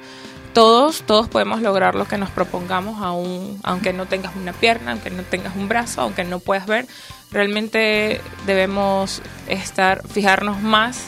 todos, 0.53 1.03
todos 1.03 1.27
podemos 1.27 1.61
lograr 1.61 1.95
lo 1.95 2.05
que 2.05 2.17
nos 2.17 2.29
propongamos, 2.29 3.01
aun, 3.01 3.59
aunque 3.63 3.93
no 3.93 4.05
tengas 4.05 4.35
una 4.35 4.53
pierna, 4.53 4.91
aunque 4.91 5.09
no 5.09 5.23
tengas 5.23 5.55
un 5.55 5.67
brazo, 5.67 6.01
aunque 6.01 6.23
no 6.23 6.39
puedas 6.39 6.67
ver. 6.67 6.87
Realmente 7.31 8.21
debemos 8.45 9.21
estar, 9.47 10.07
fijarnos 10.07 10.61
más 10.61 11.05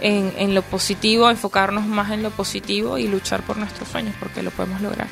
en, 0.00 0.32
en 0.36 0.54
lo 0.54 0.62
positivo, 0.62 1.30
enfocarnos 1.30 1.86
más 1.86 2.10
en 2.10 2.22
lo 2.22 2.30
positivo 2.30 2.98
y 2.98 3.08
luchar 3.08 3.42
por 3.42 3.56
nuestros 3.56 3.88
sueños, 3.88 4.14
porque 4.18 4.42
lo 4.42 4.50
podemos 4.50 4.80
lograr. 4.80 5.08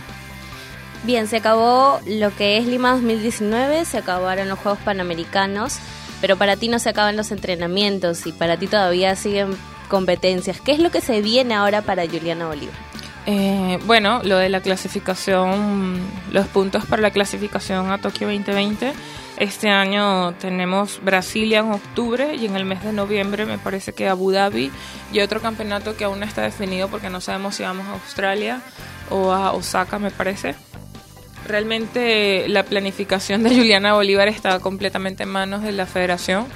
Bien, 1.05 1.29
se 1.29 1.37
acabó 1.37 2.01
lo 2.07 2.35
que 2.35 2.57
es 2.57 2.67
Lima 2.67 2.93
2019, 2.93 3.85
se 3.85 3.99
acabaron 3.99 4.49
los 4.49 4.59
Juegos 4.59 4.81
Panamericanos, 4.85 5.77
pero 6.21 6.37
para 6.37 6.57
ti 6.57 6.69
no 6.69 6.79
se 6.79 6.89
acaban 6.89 7.17
los 7.17 7.31
entrenamientos 7.31 8.27
y 8.27 8.33
para 8.33 8.57
ti 8.57 8.67
todavía 8.67 9.15
siguen 9.15 9.55
competencias. 9.89 10.63
¿Qué 10.63 10.73
es 10.73 10.79
lo 10.79 10.91
que 10.91 11.03
se 11.03 11.21
viene 11.21 11.55
ahora 11.55 11.83
para 11.83 12.07
Juliana 12.07 12.47
Bolívar? 12.47 12.94
Eh, 13.27 13.79
bueno, 13.87 14.21
lo 14.23 14.37
de 14.37 14.51
la 14.51 14.61
clasificación, 14.61 15.99
los 16.31 16.47
puntos 16.49 16.85
para 16.85 17.01
la 17.01 17.11
clasificación 17.11 17.91
a 17.91 17.99
Tokio 17.99 18.27
2020. 18.27 18.93
Este 19.39 19.71
año 19.71 20.35
tenemos 20.35 21.01
Brasilia 21.03 21.61
en 21.61 21.73
octubre 21.73 22.37
y 22.37 22.47
en 22.47 22.55
el 22.55 22.65
mes 22.65 22.85
de 22.85 22.93
noviembre 22.93 23.47
me 23.47 23.59
parece 23.59 23.93
que 23.93 24.09
Abu 24.09 24.31
Dhabi 24.31 24.71
y 25.13 25.21
otro 25.21 25.41
campeonato 25.41 25.97
que 25.97 26.05
aún 26.05 26.21
no 26.21 26.27
está 26.27 26.43
definido 26.43 26.89
porque 26.89 27.11
no 27.11 27.21
sabemos 27.21 27.57
si 27.57 27.65
vamos 27.65 27.87
a 27.89 27.95
Australia 27.95 28.61
o 29.11 29.33
a 29.33 29.53
Osaka 29.53 29.99
me 29.99 30.11
parece. 30.11 30.55
Realmente 31.49 32.47
la 32.49 32.63
planificación 32.63 33.43
de 33.43 33.51
Juliana 33.57 33.95
Bolívar 33.95 34.29
está 34.29 34.61
completamente 34.61 35.25
en 35.25 35.31
manos 35.31 35.63
de 35.63 35.73
la 35.73 35.87
federación. 35.87 36.47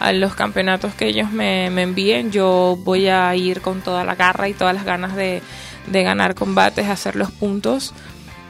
A 0.00 0.12
los 0.12 0.34
campeonatos 0.34 0.92
que 0.94 1.06
ellos 1.06 1.30
me, 1.30 1.70
me 1.70 1.82
envíen 1.82 2.32
yo 2.32 2.76
voy 2.82 3.06
a 3.06 3.32
ir 3.36 3.60
con 3.60 3.80
toda 3.80 4.04
la 4.04 4.16
garra 4.16 4.48
y 4.48 4.54
todas 4.54 4.74
las 4.74 4.84
ganas 4.84 5.14
de, 5.14 5.40
de 5.86 6.02
ganar 6.02 6.34
combates, 6.34 6.88
hacer 6.88 7.16
los 7.16 7.30
puntos. 7.30 7.94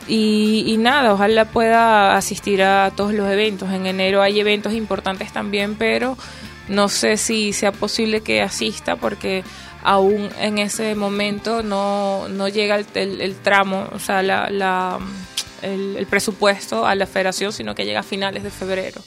Y, 0.07 0.77
nada, 0.79 1.15
ojalá 1.15 1.47
pueda 1.47 2.17
asistir 2.17 2.63
a 2.63 2.93
todos 2.95 3.15
los 3.15 3.29
eventos. 3.31 3.71
En 3.71 3.87
enero 3.87 4.21
hay 4.21 4.39
eventos 4.39 4.75
importantes 4.75 5.33
también, 5.33 5.77
pero 5.77 6.19
no 6.69 6.89
sé 6.89 7.17
si 7.17 7.53
sea 7.53 7.73
posible 7.73 8.21
que 8.21 8.43
asista 8.43 8.97
porque 8.97 9.45
aún 9.83 10.31
en 10.41 10.59
ese 10.59 10.95
momento 10.95 11.63
no, 11.63 12.29
no 12.29 12.49
llega 12.49 12.77
el, 12.77 13.37
tramo, 13.37 13.87
o 13.93 13.99
sea, 13.99 14.21
el, 15.63 16.07
presupuesto 16.07 16.87
a 16.87 16.95
la 16.95 17.07
federación, 17.07 17.53
sino 17.53 17.75
que 17.75 17.87
llega 17.87 18.01
a 18.01 18.05
finales 18.05 18.43
de 18.43 18.51
febrero. 18.51 19.01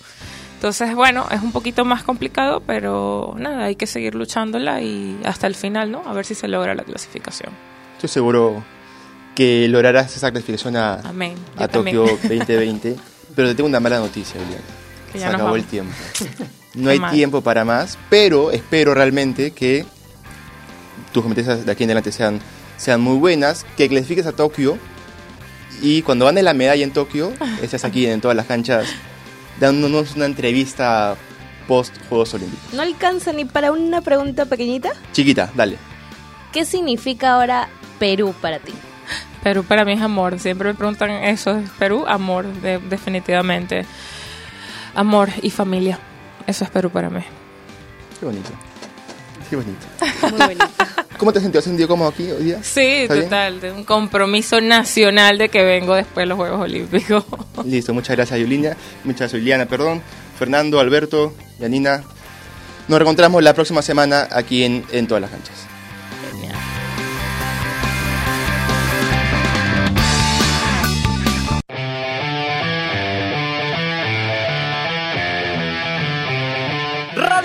Entonces, 0.56 0.96
bueno, 0.96 1.28
es 1.30 1.44
un 1.44 1.52
poquito 1.52 1.86
más 1.86 2.02
complicado, 2.02 2.64
pero 2.66 3.36
nada, 3.38 3.66
hay 3.66 3.76
que 3.76 3.86
seguir 3.86 4.16
luchándola 4.16 4.82
y 4.82 5.20
hasta 5.24 5.46
el 5.46 5.54
final, 5.54 5.92
¿no? 5.92 6.02
A 6.08 6.14
ver 6.14 6.26
si 6.26 6.34
se 6.34 6.48
logra 6.48 6.74
la 6.74 6.84
clasificación. 6.84 7.77
Estoy 7.98 8.10
seguro 8.10 8.64
que 9.36 9.68
lograrás 9.68 10.16
esa 10.16 10.32
clasificación 10.32 10.76
a, 10.76 10.96
Amén. 11.02 11.34
a 11.58 11.68
Tokio 11.68 12.04
2020. 12.24 12.96
Pero 13.36 13.48
te 13.50 13.56
tengo 13.56 13.68
una 13.68 13.80
mala 13.80 14.00
noticia, 14.00 14.40
Julián. 14.40 14.62
Se 15.14 15.26
acabó 15.26 15.44
vamos. 15.46 15.60
el 15.60 15.66
tiempo. 15.66 15.94
No 16.74 16.92
hay 16.92 17.00
mal. 17.00 17.12
tiempo 17.12 17.42
para 17.42 17.66
más, 17.66 17.98
pero 18.08 18.52
espero 18.52 18.94
realmente 18.94 19.50
que 19.50 19.84
tus 21.12 21.24
competencias 21.24 21.66
de 21.66 21.72
aquí 21.72 21.86
en 21.86 21.90
adelante 21.90 22.12
sean, 22.12 22.40
sean 22.78 23.02
muy 23.02 23.18
buenas, 23.18 23.66
que 23.76 23.90
clasifiques 23.90 24.28
a 24.28 24.34
Tokio 24.34 24.78
y 25.82 26.04
cuando 26.04 26.26
ganes 26.26 26.44
la 26.44 26.54
medalla 26.54 26.84
en 26.84 26.92
Tokio, 26.92 27.34
estés 27.64 27.84
aquí 27.84 28.06
en 28.06 28.22
todas 28.22 28.38
las 28.38 28.46
canchas 28.46 28.86
dándonos 29.60 30.16
una 30.16 30.26
entrevista 30.26 31.16
post 31.68 31.96
Juegos 32.10 32.36
Olímpicos. 32.36 32.74
¿No 32.74 32.84
alcanza 32.84 33.34
ni 33.34 33.46
para 33.46 33.72
una 33.72 34.02
pregunta 34.02 34.46
pequeñita? 34.46 34.92
Chiquita, 35.14 35.52
dale. 35.56 35.78
¿Qué 36.54 36.64
significa 36.64 37.34
ahora 37.34 37.70
Perú 38.00 38.34
para 38.42 38.60
ti? 38.60 38.74
Perú 39.44 39.64
para 39.64 39.86
mí 39.86 39.94
es 39.94 40.02
amor. 40.02 40.40
Siempre 40.40 40.70
me 40.70 40.74
preguntan 40.76 41.10
eso. 41.12 41.58
¿Es 41.58 41.70
Perú, 41.80 42.06
amor, 42.08 42.46
de- 42.46 42.80
definitivamente. 42.80 43.86
Amor 44.96 45.30
y 45.42 45.50
familia. 45.52 46.00
Eso 46.46 46.64
es 46.64 46.70
Perú 46.70 46.90
para 46.90 47.10
mí. 47.10 47.22
Qué 48.20 48.26
bonito. 48.26 48.50
Qué 49.50 49.56
bonito. 49.56 49.86
Muy 50.24 50.32
bonito. 50.40 50.66
¿Cómo 51.18 51.34
te 51.34 51.40
sentido? 51.40 51.60
¿Has 51.60 51.66
sentido 51.66 51.88
cómodo 51.88 52.10
aquí 52.10 52.30
hoy 52.30 52.44
día? 52.44 52.60
Sí, 52.62 52.82
¿Está 52.82 53.14
bien? 53.16 53.26
total. 53.26 53.60
De 53.62 53.72
un 53.72 53.84
compromiso 53.84 54.62
nacional 54.62 55.38
de 55.38 55.50
que 55.50 55.64
vengo 55.64 55.96
después 55.96 56.24
de 56.24 56.28
los 56.28 56.36
Juegos 56.38 56.62
Olímpicos. 56.62 57.24
Listo, 57.66 57.94
muchas 57.94 58.16
gracias 58.16 58.40
Juliana, 58.40 58.76
muchas 59.04 59.20
gracias 59.22 59.42
Juliana, 59.42 59.66
perdón, 59.66 60.02
Fernando, 60.38 60.80
Alberto, 60.80 61.34
Yanina. 61.60 62.04
Nos 62.88 63.00
reencontramos 63.00 63.42
la 63.44 63.54
próxima 63.54 63.82
semana 63.82 64.28
aquí 64.32 64.64
en, 64.64 64.86
en 64.92 65.08
todas 65.08 65.22
las 65.22 65.32
canchas. 65.32 65.56